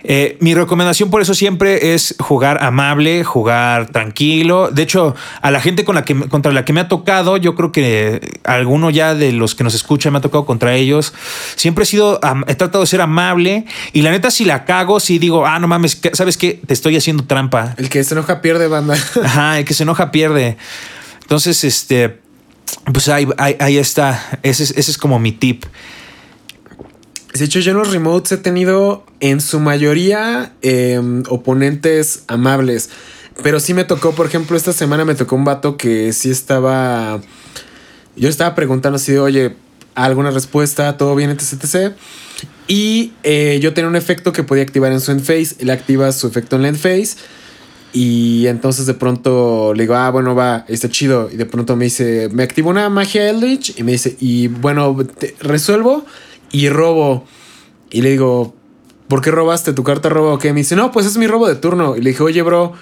[0.03, 4.71] Eh, mi recomendación por eso siempre es jugar amable, jugar tranquilo.
[4.71, 7.55] De hecho, a la gente con la que, contra la que me ha tocado, yo
[7.55, 11.13] creo que alguno ya de los que nos escuchan me ha tocado contra ellos.
[11.57, 15.19] Siempre he sido, he tratado de ser amable y la neta, si la cago, si
[15.19, 16.61] digo, ah, no mames, ¿sabes qué?
[16.67, 17.75] Te estoy haciendo trampa.
[17.77, 18.97] El que se enoja pierde, banda.
[19.25, 20.57] Ajá, el que se enoja pierde.
[21.23, 22.21] Entonces, este
[22.93, 24.39] pues ahí, ahí, ahí está.
[24.43, 25.65] Ese es, ese es como mi tip.
[27.35, 32.91] De hecho, yo en los remotes he tenido en su mayoría eh, oponentes amables.
[33.43, 37.21] Pero sí me tocó, por ejemplo, esta semana me tocó un vato que sí estaba.
[38.17, 39.57] Yo estaba preguntando así de, oye,
[39.95, 41.53] alguna respuesta, todo bien, etc.
[41.63, 41.93] etc.
[42.67, 45.57] Y eh, yo tenía un efecto que podía activar en su endphase.
[45.61, 47.17] Él activa su efecto en la endphase.
[47.93, 51.29] Y entonces de pronto le digo, ah, bueno, va, está chido.
[51.33, 53.79] Y de pronto me dice, me activo una magia Eldritch.
[53.79, 54.97] Y me dice, y bueno,
[55.41, 56.05] resuelvo
[56.51, 57.25] y robo.
[57.91, 58.55] Y le digo,
[59.09, 59.73] ¿por qué robaste?
[59.73, 60.53] ¿Tu carta roba o qué?
[60.53, 61.97] Me dice, no, pues es mi robo de turno.
[61.97, 62.75] Y le dije, oye, bro,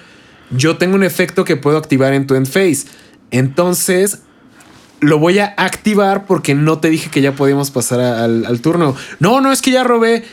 [0.51, 2.85] yo tengo un efecto que puedo activar en tu end phase.
[3.31, 4.21] Entonces,
[4.99, 8.95] lo voy a activar porque no te dije que ya podíamos pasar al, al turno.
[9.19, 10.25] No, no, es que ya robé.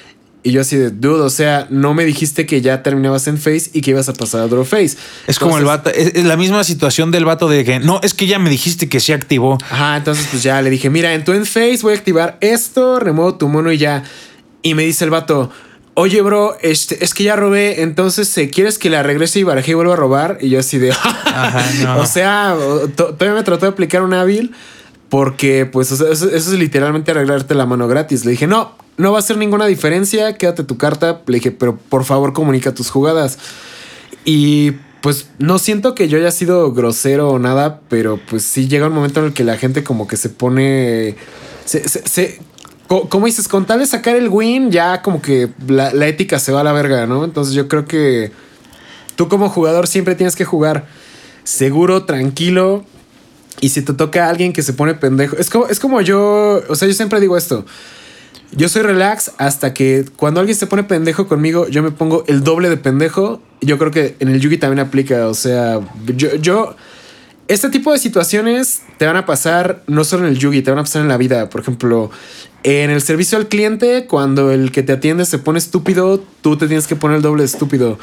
[0.47, 3.68] Y yo así de, dude, o sea, no me dijiste que ya terminabas en face
[3.72, 4.97] y que ibas a pasar a draw face.
[5.26, 8.14] Es como el vato, es, es la misma situación del vato de que no, es
[8.14, 9.59] que ya me dijiste que se activó.
[9.68, 13.01] Ajá, entonces pues ya le dije, mira, en tu end phase voy a activar esto,
[13.01, 14.05] remuevo tu mono y ya.
[14.62, 15.51] Y me dice el vato,
[15.94, 19.72] oye, bro, este, es que ya robé, entonces eh, ¿quieres que la regrese y baraje
[19.72, 20.38] y vuelva a robar?
[20.40, 20.94] Y yo así de,
[21.82, 21.99] no.
[21.99, 22.55] o sea,
[22.94, 24.55] todavía me trató de aplicar un hábil
[25.09, 28.25] porque pues eso, es literalmente arreglarte la mano gratis.
[28.25, 31.23] Le dije, no, no va a hacer ninguna diferencia, quédate tu carta.
[31.27, 33.39] Le dije, pero por favor comunica tus jugadas.
[34.25, 38.89] Y pues no siento que yo haya sido grosero o nada, pero pues sí llega
[38.89, 41.15] un momento en el que la gente como que se pone...
[41.65, 42.41] Se, se- se-
[42.89, 46.39] co- como dices, con tal de sacar el win, ya como que la, la ética
[46.41, 47.25] se va a la verga, ¿no?
[47.25, 48.33] Entonces yo creo que
[49.15, 50.87] tú como jugador siempre tienes que jugar
[51.45, 52.85] seguro, tranquilo.
[53.61, 56.63] Y si te toca a alguien que se pone pendejo, es como, es como yo,
[56.69, 57.65] o sea, yo siempre digo esto.
[58.53, 62.45] Yo soy relax hasta que cuando alguien se pone pendejo conmigo, yo me pongo el
[62.45, 63.41] doble de pendejo.
[63.61, 65.29] Yo creo que en el Yugi también aplica.
[65.29, 65.81] O sea,
[66.17, 66.77] yo, yo
[67.49, 70.79] este tipo de situaciones te van a pasar no solo en el Yugi, te van
[70.79, 71.49] a pasar en la vida.
[71.49, 72.11] Por ejemplo,
[72.63, 76.67] en el servicio al cliente, cuando el que te atiende se pone estúpido, tú te
[76.67, 77.99] tienes que poner el doble de estúpido.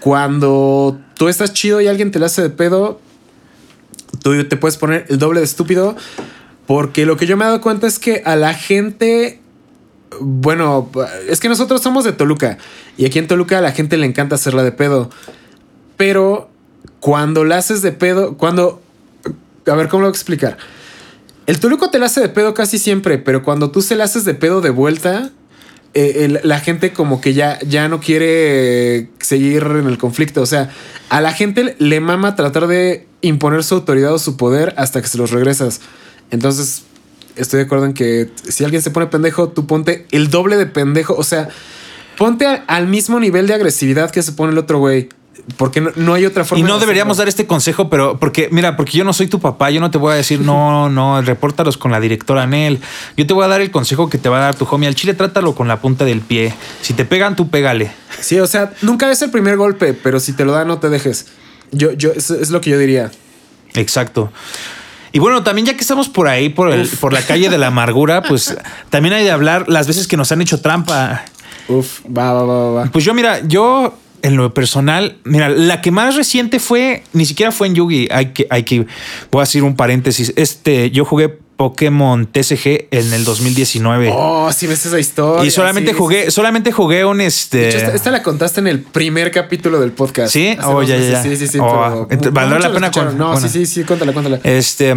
[0.00, 3.00] Cuando tú estás chido y alguien te la hace de pedo,
[4.22, 5.96] tú te puedes poner el doble de estúpido.
[6.66, 9.40] Porque lo que yo me he dado cuenta es que a la gente
[10.20, 10.90] bueno,
[11.28, 12.58] es que nosotros somos de Toluca
[12.96, 15.10] y aquí en Toluca a la gente le encanta hacerla de pedo.
[15.96, 16.48] Pero
[17.00, 18.80] cuando la haces de pedo, cuando...
[19.66, 20.56] A ver, ¿cómo lo voy a explicar?
[21.46, 24.24] El Toluco te la hace de pedo casi siempre, pero cuando tú se la haces
[24.24, 25.30] de pedo de vuelta,
[25.94, 30.42] eh, el- la gente como que ya, ya no quiere seguir en el conflicto.
[30.42, 30.70] O sea,
[31.08, 35.08] a la gente le mama tratar de imponer su autoridad o su poder hasta que
[35.08, 35.80] se los regresas.
[36.30, 36.82] Entonces,
[37.36, 40.66] estoy de acuerdo en que si alguien se pone pendejo, tú ponte el doble de
[40.66, 41.14] pendejo.
[41.14, 41.48] O sea,
[42.16, 45.08] ponte al mismo nivel de agresividad que se pone el otro güey.
[45.56, 46.60] Porque no, no hay otra forma.
[46.60, 47.22] Y de no deberíamos hacerlo.
[47.22, 49.98] dar este consejo, pero porque, mira, porque yo no soy tu papá, yo no te
[49.98, 52.80] voy a decir, no, no, repórtalos con la directora Nel.
[53.16, 54.88] Yo te voy a dar el consejo que te va a dar tu homie.
[54.88, 56.54] Al chile trátalo con la punta del pie.
[56.82, 57.92] Si te pegan, tú pégale.
[58.20, 60.88] Sí, o sea, nunca es el primer golpe, pero si te lo da, no te
[60.88, 61.26] dejes.
[61.70, 63.10] Yo, yo, eso es lo que yo diría.
[63.74, 64.32] Exacto.
[65.12, 67.68] Y bueno, también ya que estamos por ahí, por, el, por la calle de la
[67.68, 68.56] amargura, pues
[68.90, 71.24] también hay de hablar las veces que nos han hecho trampa.
[71.68, 72.84] Uf, va, va, va, va.
[72.86, 73.94] Pues yo, mira, yo
[74.28, 78.08] en lo personal, mira, la que más reciente fue, ni siquiera fue en Yugi.
[78.10, 78.86] Hay que, hay que,
[79.30, 80.32] voy a hacer un paréntesis.
[80.36, 84.10] Este, yo jugué Pokémon TCG en el 2019.
[84.14, 85.44] Oh, sí ves esa historia.
[85.44, 87.68] y solamente sí, jugué, sí, solamente jugué un De este.
[87.68, 90.32] hecho, esta, esta la contaste en el primer capítulo del podcast.
[90.32, 90.56] ¿Sí?
[90.64, 91.20] Oh, ya, ya.
[91.22, 91.58] Sí, sí, sí.
[91.60, 93.10] Oh, pero ent- ¿valdrá muchos la pena escucharon.
[93.10, 93.48] con- No, bueno.
[93.48, 94.40] sí, sí, sí, cuéntala, cuéntala.
[94.44, 94.94] Este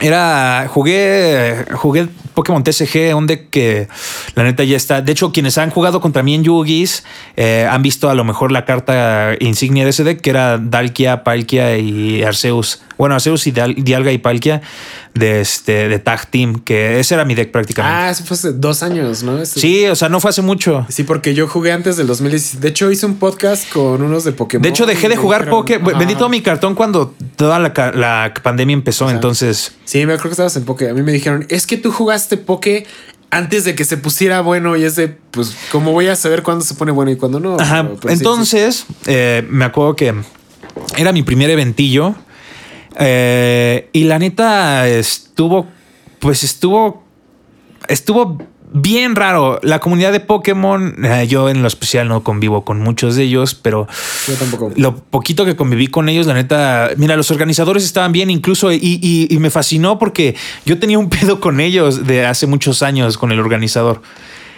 [0.00, 3.88] era jugué jugué Pokémon TCG, un deck que
[4.34, 5.00] la neta ya está.
[5.00, 7.02] De hecho, quienes han jugado contra mí en Yugis
[7.36, 11.24] eh, han visto a lo mejor la carta insignia de ese deck, que era Dalkia,
[11.24, 12.82] Palkia y Arceus.
[12.98, 14.62] Bueno, Arceus y Dialga y Palkia
[15.14, 17.94] de este de Tag Team, que ese era mi deck prácticamente.
[17.98, 19.44] Ah, eso fue hace dos años, ¿no?
[19.44, 20.86] Sí, o sea, no fue hace mucho.
[20.88, 22.60] Sí, porque yo jugué antes del 2017.
[22.62, 24.62] De hecho, hice un podcast con unos de Pokémon.
[24.62, 25.74] De hecho, dejé de jugar dijeron- Poké.
[25.76, 25.98] Ajá.
[25.98, 29.10] Vendí todo mi cartón cuando toda la, la pandemia empezó.
[29.10, 30.88] entonces, Sí, me acuerdo que estabas en Poké.
[30.90, 32.86] A mí me dijeron, es que tú jugaste Poké
[33.30, 36.64] antes de que se pusiera bueno y es de, pues, ¿cómo voy a saber cuándo
[36.64, 37.58] se pone bueno y cuándo no?
[37.60, 37.82] Ajá.
[37.82, 40.14] Pero, pues, sí, Entonces, eh, me acuerdo que
[40.96, 42.14] era mi primer eventillo.
[42.98, 45.66] Eh, y la neta estuvo,
[46.18, 47.04] pues estuvo,
[47.88, 48.38] estuvo
[48.72, 49.58] bien raro.
[49.62, 53.54] La comunidad de Pokémon, eh, yo en lo especial no convivo con muchos de ellos,
[53.54, 54.72] pero sí, yo tampoco.
[54.76, 58.78] lo poquito que conviví con ellos, la neta, mira, los organizadores estaban bien incluso y,
[58.82, 60.34] y- y me fascinó porque
[60.64, 64.02] yo tenía un pedo con ellos de hace muchos años con el organizador.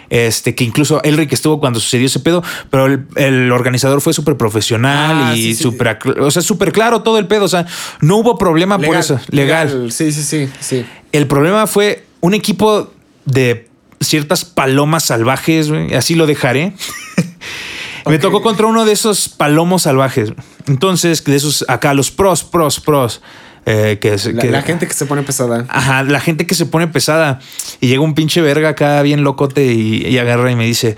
[0.09, 4.37] Este, que incluso Elric estuvo cuando sucedió ese pedo, pero el, el organizador fue súper
[4.37, 5.63] profesional Ah, y sí, sí.
[5.63, 7.45] súper, o sea, súper claro todo el pedo.
[7.45, 7.65] O sea,
[8.01, 9.19] no hubo problema por eso.
[9.29, 9.91] Legal.
[9.91, 10.85] Sí, sí, sí, sí.
[11.11, 12.91] El problema fue un equipo
[13.25, 13.67] de
[14.01, 16.73] ciertas palomas salvajes, así lo dejaré.
[18.05, 20.33] Me tocó contra uno de esos palomos salvajes.
[20.67, 23.21] Entonces, de esos acá, los pros, pros, pros.
[23.65, 25.65] Eh, que, es- La, que- la gente que se pone pesada.
[25.69, 27.39] Ajá, la gente que se pone pesada.
[27.81, 30.95] Y llega un pinche verga acá bien locote y, y agarra y me dice: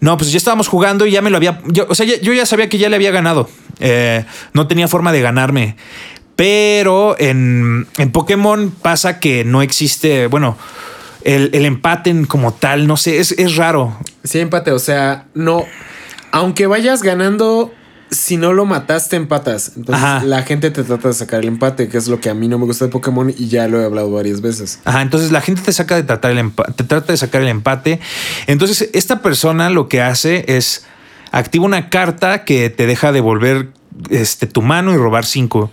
[0.00, 1.60] No, pues ya estábamos jugando y ya me lo había.
[1.66, 3.48] yo- o sea, yo ya sabía que ya le había ganado.
[3.80, 5.76] Eh, no tenía forma de ganarme.
[6.36, 10.26] Pero en, en Pokémon pasa que no existe.
[10.26, 10.58] Bueno,
[11.22, 13.96] el, el empate en como tal, no sé, es, es raro.
[14.24, 14.72] Sí, empate.
[14.72, 15.64] O sea, no.
[16.32, 17.72] Aunque vayas ganando,
[18.14, 19.72] si no lo mataste, empatas.
[19.76, 20.24] Entonces Ajá.
[20.24, 22.58] la gente te trata de sacar el empate, que es lo que a mí no
[22.58, 24.80] me gusta de Pokémon y ya lo he hablado varias veces.
[24.84, 28.00] Ajá, entonces la gente te saca de tratar el te trata de sacar el empate.
[28.46, 30.86] Entonces, esta persona lo que hace es
[31.32, 33.70] activa una carta que te deja devolver
[34.10, 35.70] este, tu mano y robar cinco.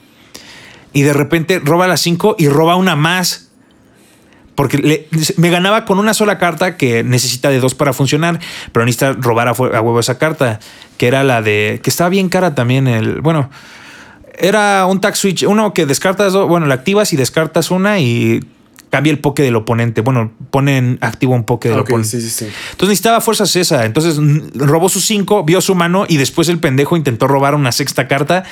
[0.93, 3.50] Y de repente roba las cinco y roba una más.
[4.61, 5.07] Porque le-
[5.37, 8.39] me ganaba con una sola carta que necesita de dos para funcionar,
[8.71, 10.59] pero necesita robar a, huevo esa carta,
[10.97, 11.79] que era la de.
[11.83, 12.87] que estaba bien cara también.
[12.87, 13.49] El, bueno,
[14.37, 18.39] era un tag switch, uno que descartas, bueno, la activas y descartas una y
[18.89, 20.01] cambia el poke del oponente.
[20.01, 22.09] Bueno, pone en activo un poke del Ok, oponente.
[22.09, 22.45] sí, sí, sí.
[22.71, 23.85] Entonces necesitaba fuerzas esa.
[23.85, 24.17] Entonces
[24.53, 28.43] robó sus cinco, vio su mano y después el pendejo intentó robar una sexta carta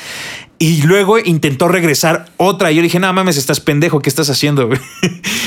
[0.62, 2.70] y luego intentó regresar otra.
[2.70, 4.68] Y yo le dije, no mames, estás pendejo, ¿qué estás haciendo?
[4.68, 4.80] güey?"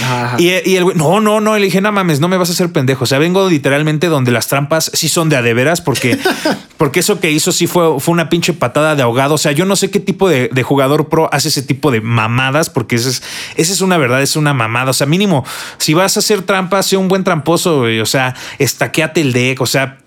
[0.03, 0.37] Ajá.
[0.41, 1.57] Y, y el güey, no, no, no.
[1.57, 3.05] Le dije, no mames, no me vas a hacer pendejo.
[3.05, 6.19] O sea, vengo literalmente donde las trampas sí son de a de veras, porque,
[6.79, 9.35] porque eso que hizo sí fue, fue una pinche patada de ahogado.
[9.35, 12.01] O sea, yo no sé qué tipo de, de jugador pro hace ese tipo de
[12.01, 13.23] mamadas, porque esa es,
[13.57, 14.91] esa es una verdad, es una mamada.
[14.91, 15.45] O sea, mínimo,
[15.77, 18.01] si vas a hacer trampas, sé un buen tramposo, güey.
[18.01, 19.61] O sea, estaqueate el deck.
[19.61, 19.99] O sea,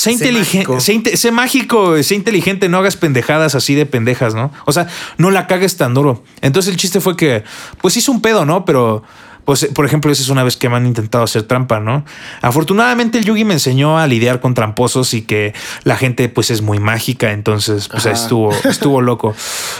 [0.00, 0.80] sé Sé inteligente, mágico.
[0.80, 4.50] sé, inte- sé mágico, sé inteligente, no hagas pendejadas así de pendejas, ¿no?
[4.64, 4.86] O sea,
[5.18, 6.24] no la cagues tan duro.
[6.40, 7.44] Entonces el chiste fue que,
[7.82, 8.64] pues hizo un pedo, ¿no?
[8.64, 9.02] Pero,
[9.44, 12.04] pues, por ejemplo, esa es una vez que me han intentado hacer trampa, ¿no?
[12.40, 16.62] Afortunadamente el Yugi me enseñó a lidiar con tramposos y que la gente, pues, es
[16.62, 18.14] muy mágica, entonces, pues, Ajá.
[18.14, 19.34] estuvo, estuvo loco.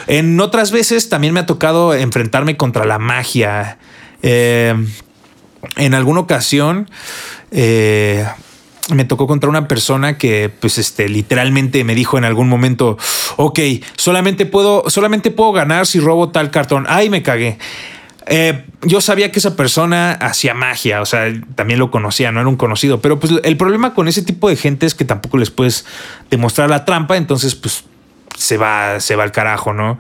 [0.07, 3.79] En otras veces también me ha tocado enfrentarme contra la magia.
[4.23, 4.75] Eh,
[5.77, 6.91] en alguna ocasión
[7.51, 8.27] eh,
[8.93, 12.99] me tocó contra una persona que pues este literalmente me dijo en algún momento,
[13.37, 13.59] ok,
[13.97, 16.87] solamente puedo, solamente puedo ganar si robo tal cartón.
[16.89, 17.59] Ay, me cagué.
[18.27, 22.49] Eh, yo sabía que esa persona hacía magia, o sea, también lo conocía, no era
[22.49, 25.51] un conocido, pero pues el problema con ese tipo de gente es que tampoco les
[25.51, 25.85] puedes
[26.31, 27.85] demostrar la trampa, entonces pues
[28.37, 29.99] se va, se va al carajo, ¿no?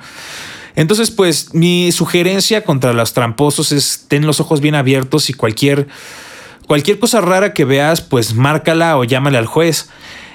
[0.76, 5.88] Entonces, pues mi sugerencia contra los tramposos es ten los ojos bien abiertos y cualquier,
[6.70, 9.88] cualquier cosa rara que veas, pues márcala o llámale al juez.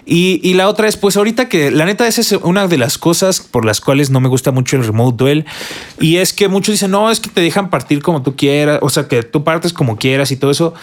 [0.05, 2.97] Y, y la otra es, pues ahorita que la neta esa es una de las
[2.97, 5.45] cosas por las cuales no me gusta mucho el remote duel.
[5.97, 8.89] Y es que muchos dicen, no, es que te dejan partir como tú quieras, o
[8.89, 10.73] sea, que tú partes como quieras y todo eso.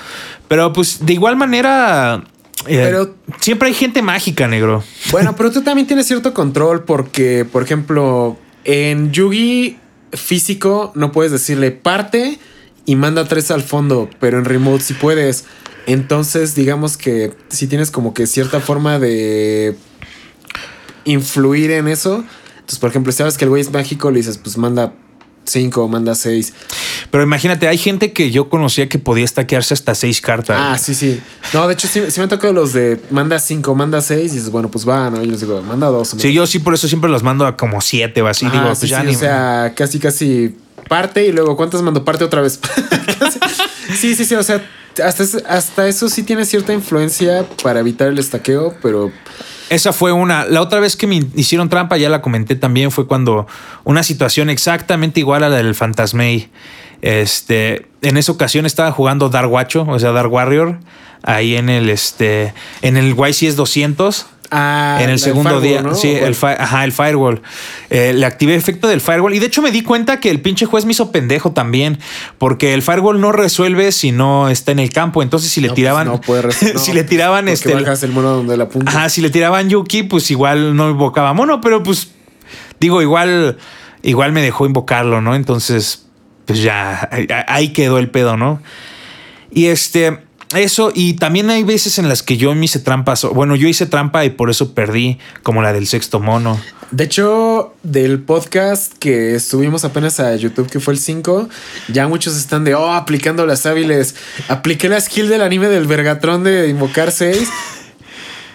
[0.49, 2.25] Pero pues de igual manera,
[2.67, 4.83] eh, Pero- siempre hay gente mágica, negro.
[5.11, 9.77] Bueno, pero tú también tienes cierto control porque, por ejemplo, en Yugi
[10.15, 12.39] físico no puedes decirle parte
[12.87, 15.45] y manda tres al fondo, pero en remote sí puedes.
[15.87, 19.77] Entonces, digamos que si tienes como que cierta forma de
[21.05, 22.25] influir en eso.
[22.55, 24.93] Entonces, por ejemplo, si sabes que el güey es mágico, le dices, pues manda
[25.45, 26.55] cinco, manda seis.
[27.11, 30.57] Pero imagínate, hay gente que yo conocía que podía estaquearse hasta seis cartas.
[30.61, 31.21] Ah, sí, sí.
[31.53, 34.37] No, de hecho, sí, sí me han tocado los de manda cinco, manda seis y
[34.37, 35.21] dices, bueno, pues va, ¿no?
[35.23, 36.15] Y les digo, manda dos.
[36.17, 38.49] Sí, yo sí por eso siempre los mando a como siete o así.
[38.49, 40.55] Digo, sí, pues ya sí, ni- o sea, casi, casi
[40.93, 42.61] parte y luego cuántas mando parte otra vez.
[43.97, 44.65] Sí, sí, sí, o sea,
[45.05, 49.11] hasta, hasta eso sí tiene cierta influencia para evitar el estaqueo, pero
[49.69, 50.45] Esa fue una.
[50.45, 53.47] La otra vez que me hicieron trampa, ya la comenté también, fue cuando
[53.85, 56.49] una situación exactamente igual a la del Fantasmei.
[57.03, 60.79] Este, en esa ocasión estaba jugando Dark Watcho, o sea, Dark Warrior,
[61.23, 64.27] ahí en el este, en el YCS 200.
[64.53, 65.95] Ah, en el segundo firewall, día, ¿no?
[65.95, 67.43] sí, el, fi- ajá, el firewall.
[67.91, 70.67] Eh, le activé efecto del firewall y de hecho me di cuenta que el pinche
[70.67, 71.99] juez me hizo pendejo también,
[72.39, 75.23] porque el firewall no resuelve si no está en el campo.
[75.23, 78.13] Entonces, si le no, pues, tiraban, no puede si le tiraban porque este, bajas el
[78.13, 78.91] mono donde la punta.
[78.91, 82.13] Ajá, si le tiraban Yuki, pues igual no invocaba mono, pero pues
[82.79, 83.59] digo, igual,
[84.03, 85.35] igual me dejó invocarlo, ¿no?
[85.35, 86.07] Entonces,
[86.47, 87.09] pues ya
[87.49, 88.61] ahí quedó el pedo, ¿no?
[89.51, 90.19] Y este,
[90.55, 93.25] Eso, y también hay veces en las que yo me hice trampas.
[93.25, 96.61] Bueno, yo hice trampa y por eso perdí, como la del sexto mono.
[96.91, 101.49] De hecho, del podcast que subimos apenas a YouTube, que fue el 5,
[101.89, 104.15] ya muchos están de, oh, aplicando las hábiles.
[104.49, 107.49] Apliqué la skill del anime del Vergatrón de invocar 6,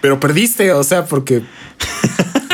[0.02, 1.42] pero perdiste, o sea, porque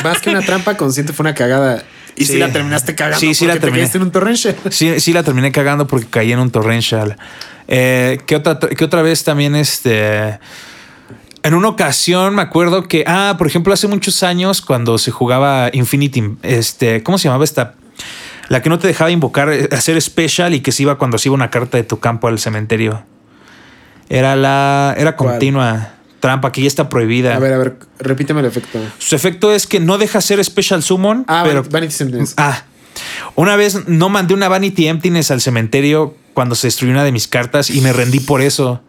[0.05, 1.83] más que una trampa consciente fue una cagada.
[2.15, 2.37] Y sí, Sí.
[2.39, 3.19] la terminaste cagando.
[3.19, 3.81] Sí, sí la porque terminé.
[3.81, 4.55] caíste en un torrential.
[4.69, 7.17] Sí, sí la terminé cagando porque caí en un torrential.
[7.75, 10.39] Eh, ¿qué, otra, otra vez también este...
[11.41, 15.69] En una ocasión me acuerdo que, ah, por ejemplo, hace muchos años cuando se jugaba
[15.73, 17.73] Infinity, este, ¿cómo se llamaba esta?
[18.47, 21.29] La que no te dejaba invocar, eh, hacer special y que se iba cuando se
[21.29, 23.03] iba una carta de tu campo al cementerio.
[24.07, 25.31] Era la, era ¿Cuál?
[25.31, 27.35] continua trampa que ya está prohibida.
[27.35, 28.79] A ver, a ver, repíteme el efecto.
[28.99, 32.35] Su efecto es que no deja hacer special summon, Ah, pero Vanity Sentence.
[32.37, 32.63] Ah,
[33.35, 37.27] una vez no mandé una Vanity Emptiness al cementerio cuando se destruyó una de mis
[37.27, 38.81] cartas y me rendí por eso.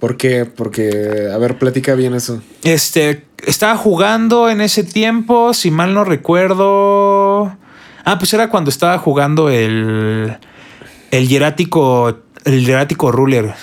[0.00, 0.44] ¿Por qué?
[0.44, 2.40] Porque, a ver, platica bien eso.
[2.62, 7.56] Este, estaba jugando en ese tiempo, si mal no recuerdo.
[8.04, 10.36] Ah, pues era cuando estaba jugando el.
[11.10, 12.18] El hierático.
[12.44, 13.54] El hierático ruler.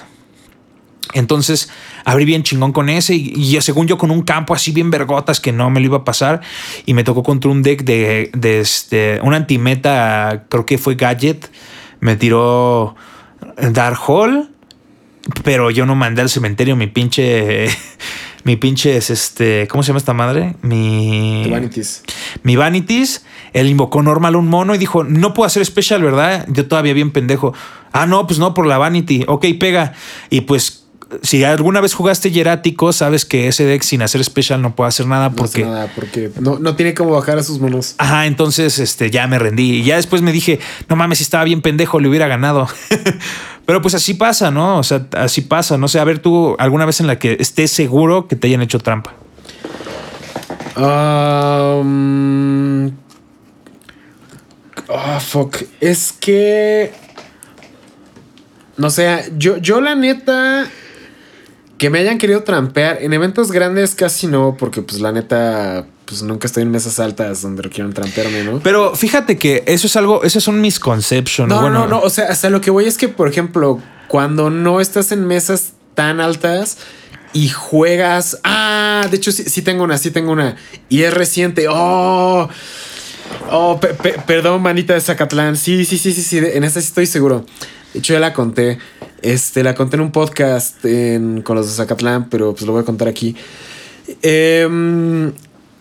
[1.14, 1.70] Entonces
[2.04, 5.40] abrí bien chingón con ese y, y según yo con un campo así bien vergotas
[5.40, 6.42] que no me lo iba a pasar
[6.86, 11.50] y me tocó contra un deck de, de este, un antimeta, creo que fue Gadget,
[12.06, 12.96] me tiró
[13.58, 14.46] Dark Hole,
[15.44, 17.68] pero yo no mandé al cementerio mi pinche,
[18.44, 20.56] mi pinche, es este, ¿cómo se llama esta madre?
[20.62, 21.48] Mi...
[21.50, 22.04] Vanities.
[22.44, 26.46] Mi Vanities, él invocó normal un mono y dijo, no puedo hacer special, ¿verdad?
[26.48, 27.54] Yo todavía bien pendejo.
[27.92, 29.26] Ah, no, pues no, por la Vanity.
[29.28, 29.94] Ok, pega.
[30.30, 30.85] Y pues,
[31.22, 35.08] si alguna vez jugaste Hierático, sabes que ese deck sin hacer special no puede hacer
[35.08, 35.64] nada No porque...
[35.64, 37.96] nada, porque no, no tiene cómo bajar a sus monos.
[37.98, 39.80] Ajá, entonces este, ya me rendí.
[39.80, 40.60] Y ya después me dije,
[40.90, 42.68] no mames, si estaba bien pendejo, le hubiera ganado.
[43.66, 44.78] Pero pues así pasa, ¿no?
[44.78, 45.78] O sea, así pasa.
[45.78, 48.62] No sé, a ver tú alguna vez en la que estés seguro que te hayan
[48.62, 49.14] hecho trampa.
[50.78, 52.88] Um,
[54.88, 55.64] oh, fuck.
[55.80, 56.94] Es que.
[58.78, 60.68] No sé, yo, yo la neta.
[61.86, 62.98] Que me hayan querido trampear.
[63.04, 65.86] En eventos grandes casi no, porque pues la neta.
[66.06, 68.60] Pues nunca estoy en mesas altas donde quieran trampearme, ¿no?
[68.64, 71.48] Pero fíjate que eso es algo, esos son misconceptions.
[71.48, 72.00] No, bueno, no, no.
[72.02, 75.74] O sea, hasta lo que voy es que, por ejemplo, cuando no estás en mesas
[75.94, 76.80] tan altas
[77.34, 78.40] y juegas.
[78.44, 80.56] Ah, de hecho, sí, sí tengo una, sí tengo una.
[80.90, 81.68] Y es reciente.
[81.70, 82.50] Oh.
[83.52, 85.56] Oh, pe- pe- perdón, manita de Zacatlán.
[85.56, 86.40] Sí, sí, sí, sí, sí.
[86.40, 87.46] En esta sí estoy seguro.
[87.94, 88.80] De hecho, ya la conté.
[89.26, 92.84] Este, la conté en un podcast en- con los de Zacatlán, pero pues lo voy
[92.84, 93.36] a contar aquí.
[94.22, 95.32] Em,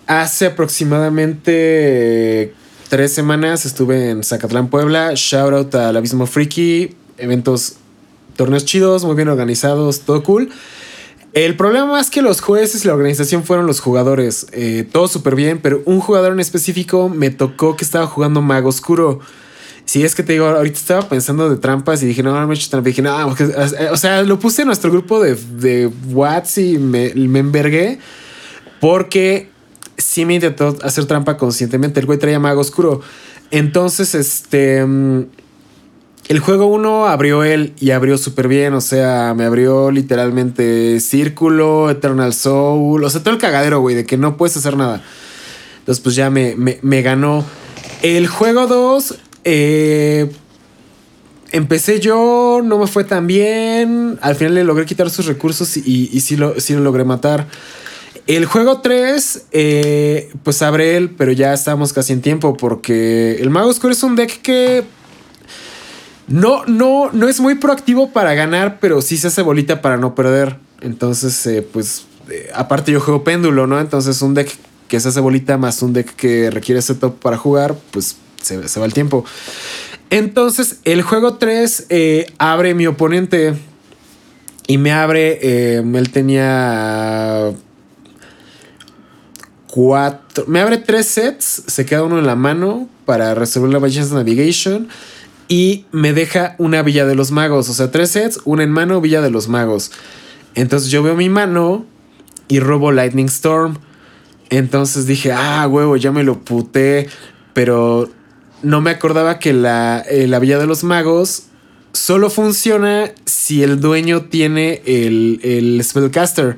[0.07, 2.55] hace aproximadamente
[2.89, 5.13] tres semanas estuve en Zacatlán, Puebla.
[5.15, 6.95] Shout out al Abismo Freaky.
[7.19, 7.75] Eventos,
[8.37, 10.49] torneos chidos, muy bien organizados, todo cool.
[11.35, 14.47] El problema es que los jueces y la organización fueron los jugadores.
[14.53, 18.69] Eh, todo súper bien, pero un jugador en específico me tocó que estaba jugando Mago
[18.71, 19.21] Oscuro.
[19.87, 22.55] Si es que te digo, ahorita estaba pensando de trampas y dije, no, no me
[22.55, 22.89] he hecho trampa.
[22.89, 23.35] Dije, no,
[23.93, 27.99] o sea, lo puse en nuestro grupo de, de Whats y me, me envergué
[28.81, 29.51] porque
[29.97, 32.01] sí me intentó hacer trampa conscientemente.
[32.01, 33.01] El güey traía Mago Oscuro.
[33.51, 34.85] Entonces, este.
[34.85, 35.27] mm,
[36.29, 41.91] el juego 1 abrió él y abrió súper bien, o sea, me abrió literalmente Círculo,
[41.91, 45.03] Eternal Soul, o sea, todo el cagadero, güey, de que no puedes hacer nada.
[45.81, 47.45] Entonces, pues ya me, me- me ganó.
[48.01, 50.31] El juego 2, eh,
[51.53, 56.21] empecé yo, no me fue tan bien, al final le logré quitar sus recursos y,
[56.21, 57.47] sí, lo, sí lo logré matar.
[58.27, 63.51] El juego 3, eh, pues abre él, pero ya estamos casi en tiempo porque el
[63.51, 64.83] Mago Oscuro es un deck que
[66.27, 70.15] no, no, no es muy proactivo para ganar, pero sí se hace bolita para no
[70.15, 70.57] perder.
[70.81, 73.79] Entonces, eh, pues, eh, aparte yo juego péndulo, ¿no?
[73.79, 74.51] Entonces un deck
[74.89, 78.81] que se hace bolita más un deck que requiere setup para jugar, pues se, se
[78.81, 79.25] va el tiempo.
[80.11, 83.55] Entonces, el juego 3 eh, abre mi oponente
[84.67, 87.53] y me abre, eh, él tenía
[89.67, 94.13] cuatro, me abre tres sets, se queda uno en la mano para resolver la Magician's
[94.13, 94.89] Navigation
[95.49, 99.01] y me deja una Villa de los Magos, o sea, tres sets, una en mano,
[99.01, 99.91] Villa de los Magos.
[100.55, 101.85] Entonces yo veo mi mano
[102.49, 103.79] y robo Lightning Storm.
[104.49, 107.09] Entonces dije, ah, huevo, ya me lo puté,
[107.53, 108.09] pero
[108.65, 111.45] no me acordaba que la, eh, la Villa de los Magos
[111.93, 116.57] solo funciona si el dueño tiene el, el Spellcaster.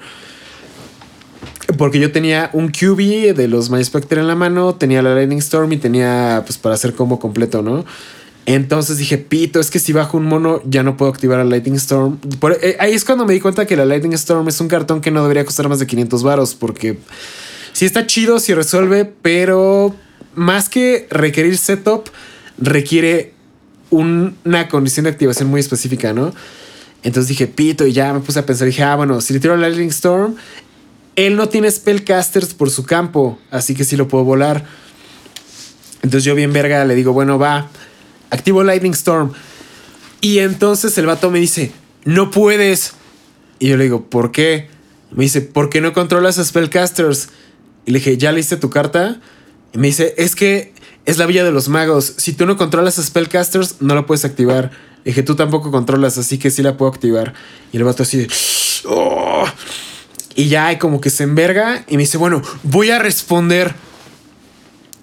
[1.79, 5.39] Porque yo tenía un QB de los My Spectre en la mano, tenía la Lightning
[5.39, 7.85] Storm y tenía pues para hacer combo completo, ¿no?
[8.47, 11.75] Entonces dije, pito, es que si bajo un mono ya no puedo activar el Lightning
[11.75, 12.19] Storm.
[12.63, 15.11] Eh, ahí es cuando me di cuenta que la Lightning Storm es un cartón que
[15.11, 16.99] no debería costar más de 500 varos porque
[17.73, 19.97] sí está chido, si resuelve, pero
[20.35, 22.09] más que requerir setup,
[22.59, 23.35] requiere
[23.91, 26.35] una condición de activación muy específica, ¿no?
[27.03, 29.55] Entonces dije, pito, y ya me puse a pensar, dije, ah, bueno, si le tiro
[29.55, 30.35] el Lightning Storm,
[31.15, 34.65] él no tiene spellcasters por su campo, así que sí lo puedo volar.
[36.03, 37.69] Entonces yo bien verga le digo, bueno, va,
[38.31, 39.33] activo Lightning Storm.
[40.21, 41.73] Y entonces el vato me dice,
[42.05, 42.95] no puedes.
[43.59, 44.69] Y yo le digo, ¿por qué?
[45.13, 47.29] Me dice, ¿por qué no controlas a spellcasters?
[47.87, 49.21] Y le dije, ¿ya leíste tu carta?
[49.77, 50.73] Me dice, es que
[51.05, 52.15] es la Villa de los Magos.
[52.17, 54.73] Si tú no controlas Spellcasters, no la puedes activar.
[55.05, 57.35] Y dije, tú tampoco controlas, así que sí la puedo activar.
[57.73, 58.29] Y el vato así de...
[58.87, 59.45] Oh".
[60.35, 63.75] Y ya como que se enverga y me dice, bueno, voy a responder.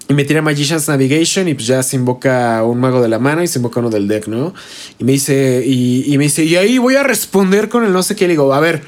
[0.08, 3.42] Y me tira Magician's Navigation y pues ya se invoca un mago de la mano
[3.42, 4.52] y se invoca uno del deck, ¿no?
[4.98, 8.02] Y me dice, y, y me dice, y ahí voy a responder con el no
[8.02, 8.26] sé qué.
[8.26, 8.82] Le digo, a ver,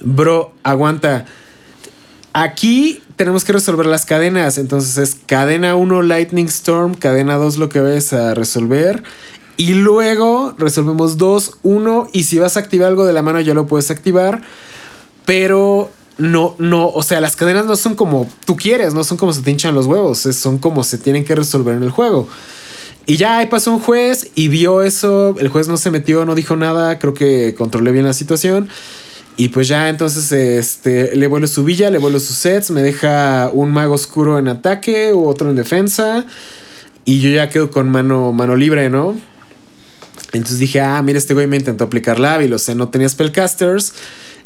[0.00, 1.26] bro, aguanta.
[2.32, 4.58] Aquí tenemos que resolver las cadenas.
[4.58, 9.02] Entonces es cadena 1 Lightning Storm, cadena 2 lo que ves a resolver.
[9.56, 12.08] Y luego resolvemos 2, 1.
[12.12, 14.42] Y si vas a activar algo de la mano ya lo puedes activar.
[15.26, 19.32] Pero no, no, o sea, las cadenas no son como tú quieres, no son como
[19.32, 22.28] se te hinchan los huevos, son como se tienen que resolver en el juego.
[23.06, 26.34] Y ya ahí pasó un juez y vio eso, el juez no se metió, no
[26.34, 28.68] dijo nada, creo que controlé bien la situación.
[29.36, 33.50] Y pues ya entonces este, le vuelo su villa, le vuelo sus sets, me deja
[33.52, 36.26] un mago oscuro en ataque otro en defensa.
[37.04, 39.16] Y yo ya quedo con mano, mano libre, ¿no?
[40.32, 43.94] Entonces dije, ah, mira, este güey me intentó aplicar Lábil, o sea, no tenía spellcasters.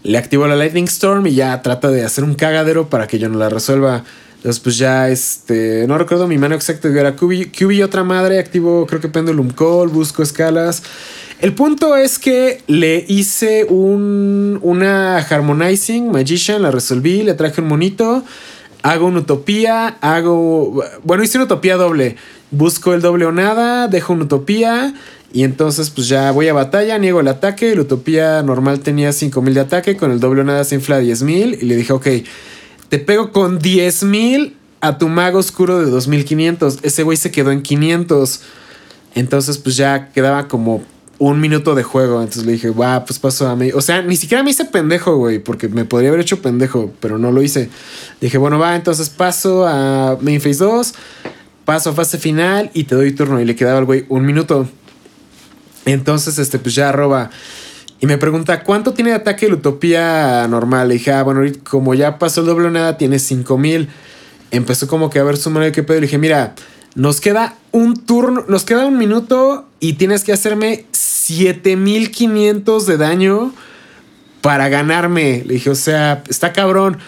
[0.03, 3.29] Le activo la Lightning Storm y ya trata de hacer un cagadero para que yo
[3.29, 4.05] no la resuelva.
[4.37, 8.87] Entonces, pues ya, este, no recuerdo mi mano exacta, era QB, y otra madre, activo
[8.87, 10.83] creo que Pendulum Call, busco escalas.
[11.41, 17.69] El punto es que le hice un, una Harmonizing Magician, la resolví, le traje un
[17.69, 18.25] monito,
[18.83, 22.17] hago una utopía, hago, bueno, hice una utopía doble.
[22.53, 24.95] Busco el doble o nada, dejo una utopía
[25.33, 29.55] y entonces pues ya voy a batalla, niego el ataque, la utopía normal tenía 5000
[29.55, 32.07] de ataque, con el doble o nada se infla a 10000 y le dije, ok,
[32.89, 36.79] te pego con 10.000 a tu mago oscuro de 2500.
[36.83, 38.41] Ese güey se quedó en 500.
[39.15, 40.85] Entonces, pues ya quedaba como
[41.19, 42.21] un minuto de juego.
[42.21, 43.71] Entonces le dije, va, pues paso a mí.
[43.73, 47.19] O sea, ni siquiera me hice pendejo, güey, porque me podría haber hecho pendejo, pero
[47.19, 47.71] no lo hice.
[48.21, 50.95] Dije, bueno, va, entonces paso a main phase 2,
[51.65, 53.41] paso a fase final y te doy turno.
[53.41, 54.69] Y le quedaba al güey un minuto.
[55.85, 57.31] Entonces, este, pues ya roba.
[58.01, 60.89] Y me pregunta, ¿cuánto tiene de ataque la utopía normal?
[60.89, 63.89] Le dije, ah, bueno, como ya pasó el doble nada, tiene 5000.
[64.51, 66.01] Empezó como que a ver su mano de qué pedo.
[66.01, 66.55] Le dije, mira,
[66.95, 73.55] nos queda un turno, nos queda un minuto y tienes que hacerme 7500 de daño
[74.43, 75.43] para ganarme.
[75.47, 76.99] Le dije, o sea, está cabrón.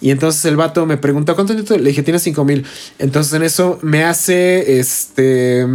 [0.00, 1.78] Y entonces el vato me pregunta, ¿cuánto minutos?
[1.78, 2.64] Le dije, tiene 5000.
[2.98, 5.66] Entonces en eso me hace este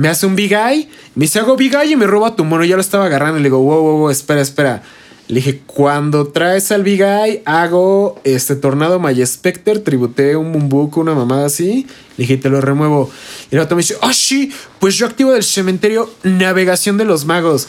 [0.00, 2.64] me hace un big eye, me dice hago big eye y me roba tu mono.
[2.64, 4.82] Ya lo estaba agarrando y le digo, wow, wow, wow, espera, espera.
[5.28, 11.02] Le dije, cuando traes al big eye, hago este tornado Maya Specter, tributé un bumbuco,
[11.02, 11.86] una mamada así.
[12.16, 13.10] Le dije, te lo remuevo.
[13.50, 17.26] Y el otro me dice, oh, sí, pues yo activo del cementerio navegación de los
[17.26, 17.68] magos.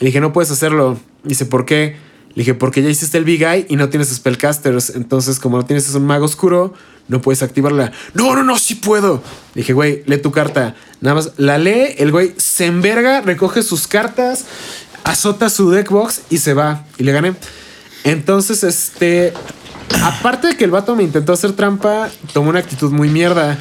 [0.00, 0.98] Le dije, no puedes hacerlo.
[1.22, 1.94] Dice, ¿por qué?
[2.34, 4.90] Le dije, porque ya hiciste el Big Eye y no tienes spellcasters.
[4.90, 6.72] Entonces, como no tienes un mago oscuro,
[7.08, 7.92] no puedes activarla.
[8.14, 9.22] No, no, no, sí puedo.
[9.54, 10.74] Le dije, güey, lee tu carta.
[11.00, 14.46] Nada más la lee, el güey se enverga, recoge sus cartas,
[15.04, 16.86] azota su deckbox y se va.
[16.98, 17.34] Y le gané.
[18.04, 19.32] Entonces, este.
[20.02, 23.58] Aparte de que el vato me intentó hacer trampa, tomó una actitud muy mierda.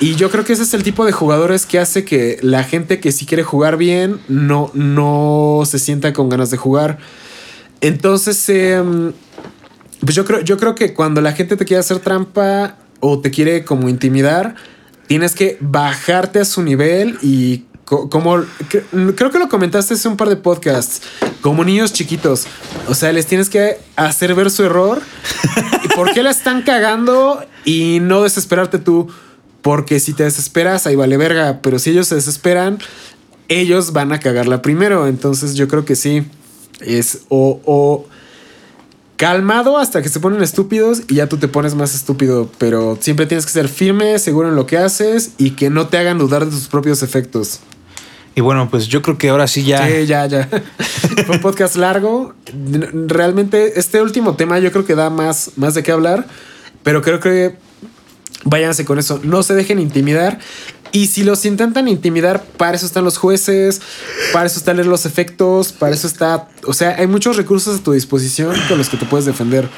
[0.00, 3.00] Y yo creo que ese es el tipo de jugadores que hace que la gente
[3.00, 6.98] que sí quiere jugar bien no, no se sienta con ganas de jugar.
[7.84, 9.12] Entonces, em,
[10.00, 13.30] pues yo creo, yo creo que cuando la gente te quiere hacer trampa o te
[13.30, 14.54] quiere como intimidar,
[15.06, 18.42] tienes que bajarte a su nivel y como
[19.14, 21.02] creo que lo comentaste hace un par de podcasts,
[21.42, 22.46] como niños chiquitos.
[22.88, 25.02] O sea, les tienes que hacer ver su error
[25.84, 29.08] y por qué la están cagando y no desesperarte tú.
[29.60, 31.60] Porque si te desesperas, ahí vale verga.
[31.60, 32.78] Pero si ellos se desesperan,
[33.48, 35.06] ellos van a cagarla primero.
[35.06, 36.24] Entonces yo creo que sí
[36.80, 38.06] es o,
[39.16, 43.26] calmado hasta que se ponen estúpidos y ya tú te pones más estúpido, pero siempre
[43.26, 46.44] tienes que ser firme, seguro en lo que haces y que no te hagan dudar
[46.44, 47.60] de tus propios efectos.
[48.34, 49.86] Y bueno, pues yo creo que ahora sí ya.
[49.86, 50.48] Sí, ya, ya.
[51.26, 52.34] Fue un podcast largo.
[53.06, 56.26] Realmente, este último tema yo creo que da más, más de qué hablar,
[56.82, 57.56] pero creo que
[58.44, 59.20] váyanse con eso.
[59.22, 60.40] No se dejen intimidar
[60.94, 63.80] Y si los intentan intimidar, para eso están los jueces,
[64.32, 66.48] para eso están los efectos, para eso está.
[66.68, 69.68] O sea, hay muchos recursos a tu disposición con los que te puedes defender.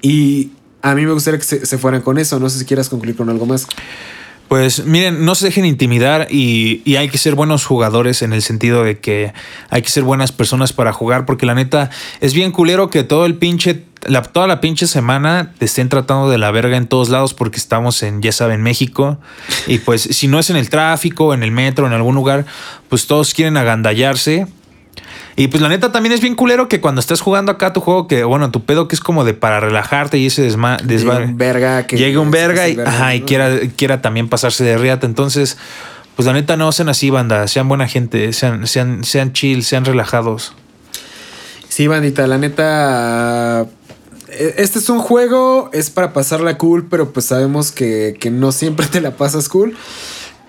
[0.00, 2.40] Y a mí me gustaría que se, se fueran con eso.
[2.40, 3.66] No sé si quieras concluir con algo más.
[4.48, 8.42] Pues miren, no se dejen intimidar y, y, hay que ser buenos jugadores en el
[8.42, 9.32] sentido de que
[9.70, 11.90] hay que ser buenas personas para jugar, porque la neta
[12.20, 16.28] es bien culero que todo el pinche, la, toda la pinche semana te estén tratando
[16.28, 19.18] de la verga en todos lados porque estamos en, ya saben, México.
[19.66, 22.44] Y pues si no es en el tráfico, en el metro, en algún lugar,
[22.88, 24.46] pues todos quieren agandallarse
[25.36, 28.06] y pues la neta también es bien culero que cuando estás jugando acá tu juego,
[28.06, 31.36] que bueno, tu pedo que es como de para relajarte y ese desma Llega un
[31.36, 35.06] verga que Llegue un verga y, ajá, y quiera, quiera también pasarse de riata.
[35.06, 35.58] Entonces,
[36.14, 37.48] pues la neta no sean así, banda.
[37.48, 40.54] Sean buena gente, sean, sean, sean chill, sean relajados.
[41.68, 43.66] Sí, bandita, la neta.
[44.28, 48.52] e-, Este es un juego, es para pasarla cool, pero pues sabemos que, que no
[48.52, 49.76] siempre te la pasas cool.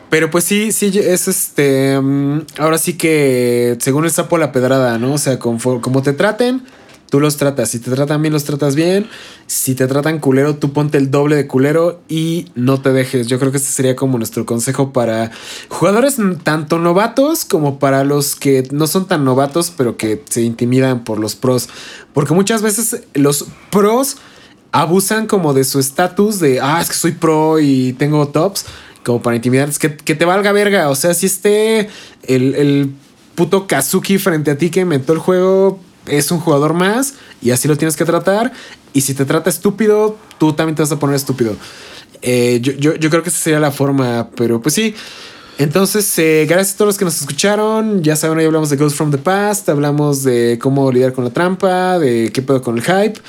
[0.10, 1.98] Pero pues sí, sí, es este.
[1.98, 5.14] um, ahora sí que según el sapo la pedrada, ¿no?
[5.14, 6.64] O sea, conforme, como te traten,
[7.10, 7.70] tú los tratas.
[7.70, 9.08] Si te tratan bien, los tratas bien.
[9.48, 13.28] Si te tratan culero, tú ponte el doble de culero y no te dejes.
[13.28, 15.32] Yo creo que este sería como nuestro consejo para
[15.70, 21.04] jugadores tanto novatos como para los que no son tan novatos, pero que se intimidan
[21.04, 21.70] por los pros.
[22.14, 24.18] Porque muchas veces los pros
[24.72, 28.66] abusan como de su estatus de, ah, es que soy pro y tengo tops
[29.06, 30.90] como para intimidar, es que, que, te valga verga.
[30.90, 31.90] O sea, si esté
[32.24, 32.92] el, el,
[33.36, 37.68] puto Kazuki frente a ti que inventó el juego, es un jugador más y así
[37.68, 38.52] lo tienes que tratar.
[38.94, 41.56] Y si te trata estúpido, tú también te vas a poner estúpido.
[42.22, 44.96] Eh, yo, yo, yo, creo que esa sería la forma, pero pues sí.
[45.58, 48.02] Entonces, eh, gracias a todos los que nos escucharon.
[48.04, 51.30] Ya saben, hoy hablamos de Ghost from the Past, hablamos de cómo lidiar con la
[51.30, 53.22] trampa, de qué pedo con el hype.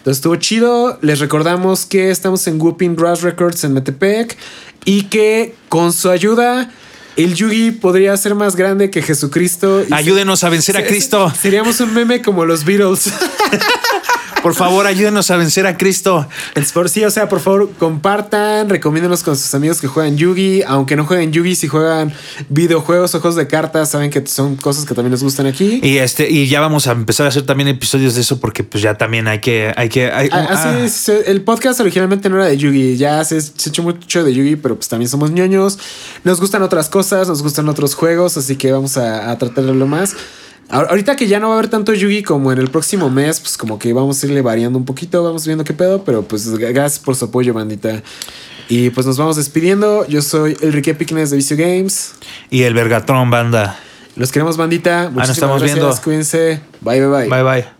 [0.00, 0.98] Entonces estuvo chido.
[1.02, 4.36] Les recordamos que estamos en Whooping Grass Records en Metepec
[4.84, 6.70] y que con su ayuda
[7.16, 9.84] el Yugi podría ser más grande que Jesucristo.
[9.90, 11.32] Ayúdenos a vencer a Cristo.
[11.38, 13.12] Seríamos un meme como los Beatles.
[14.42, 16.26] Por favor, ayúdenos a vencer a Cristo.
[16.72, 20.62] Por sí, o sea, por favor, compartan, recomiéndenos con sus amigos que juegan Yugi.
[20.66, 22.12] Aunque no jueguen Yugi, si juegan
[22.48, 25.80] videojuegos o juegos de cartas, saben que son cosas que también les gustan aquí.
[25.82, 28.82] Y este, y ya vamos a empezar a hacer también episodios de eso, porque pues
[28.82, 30.10] ya también hay que, hay que.
[30.10, 30.84] Hay, ah, así ah.
[30.84, 32.96] es, el podcast originalmente no era de Yugi.
[32.96, 35.78] Ya se, se echó mucho de Yugi, pero pues también somos ñoños.
[36.24, 40.16] Nos gustan otras cosas, nos gustan otros juegos, así que vamos a, a tratarlo más.
[40.70, 43.56] Ahorita que ya no va a haber tanto Yugi como en el próximo mes, pues
[43.56, 46.98] como que vamos a irle variando un poquito, vamos viendo qué pedo, pero pues gracias
[47.00, 48.02] por su apoyo, bandita.
[48.68, 50.06] Y pues nos vamos despidiendo.
[50.06, 52.12] Yo soy Enrique Piquines de Vicio Games.
[52.50, 53.76] Y el Vergatron, banda.
[54.14, 55.06] Los queremos, bandita.
[55.06, 55.80] Ah, nos estamos gracias.
[55.80, 56.02] viendo.
[56.02, 56.60] Cuídense.
[56.80, 57.28] Bye, bye, bye.
[57.28, 57.79] Bye, bye.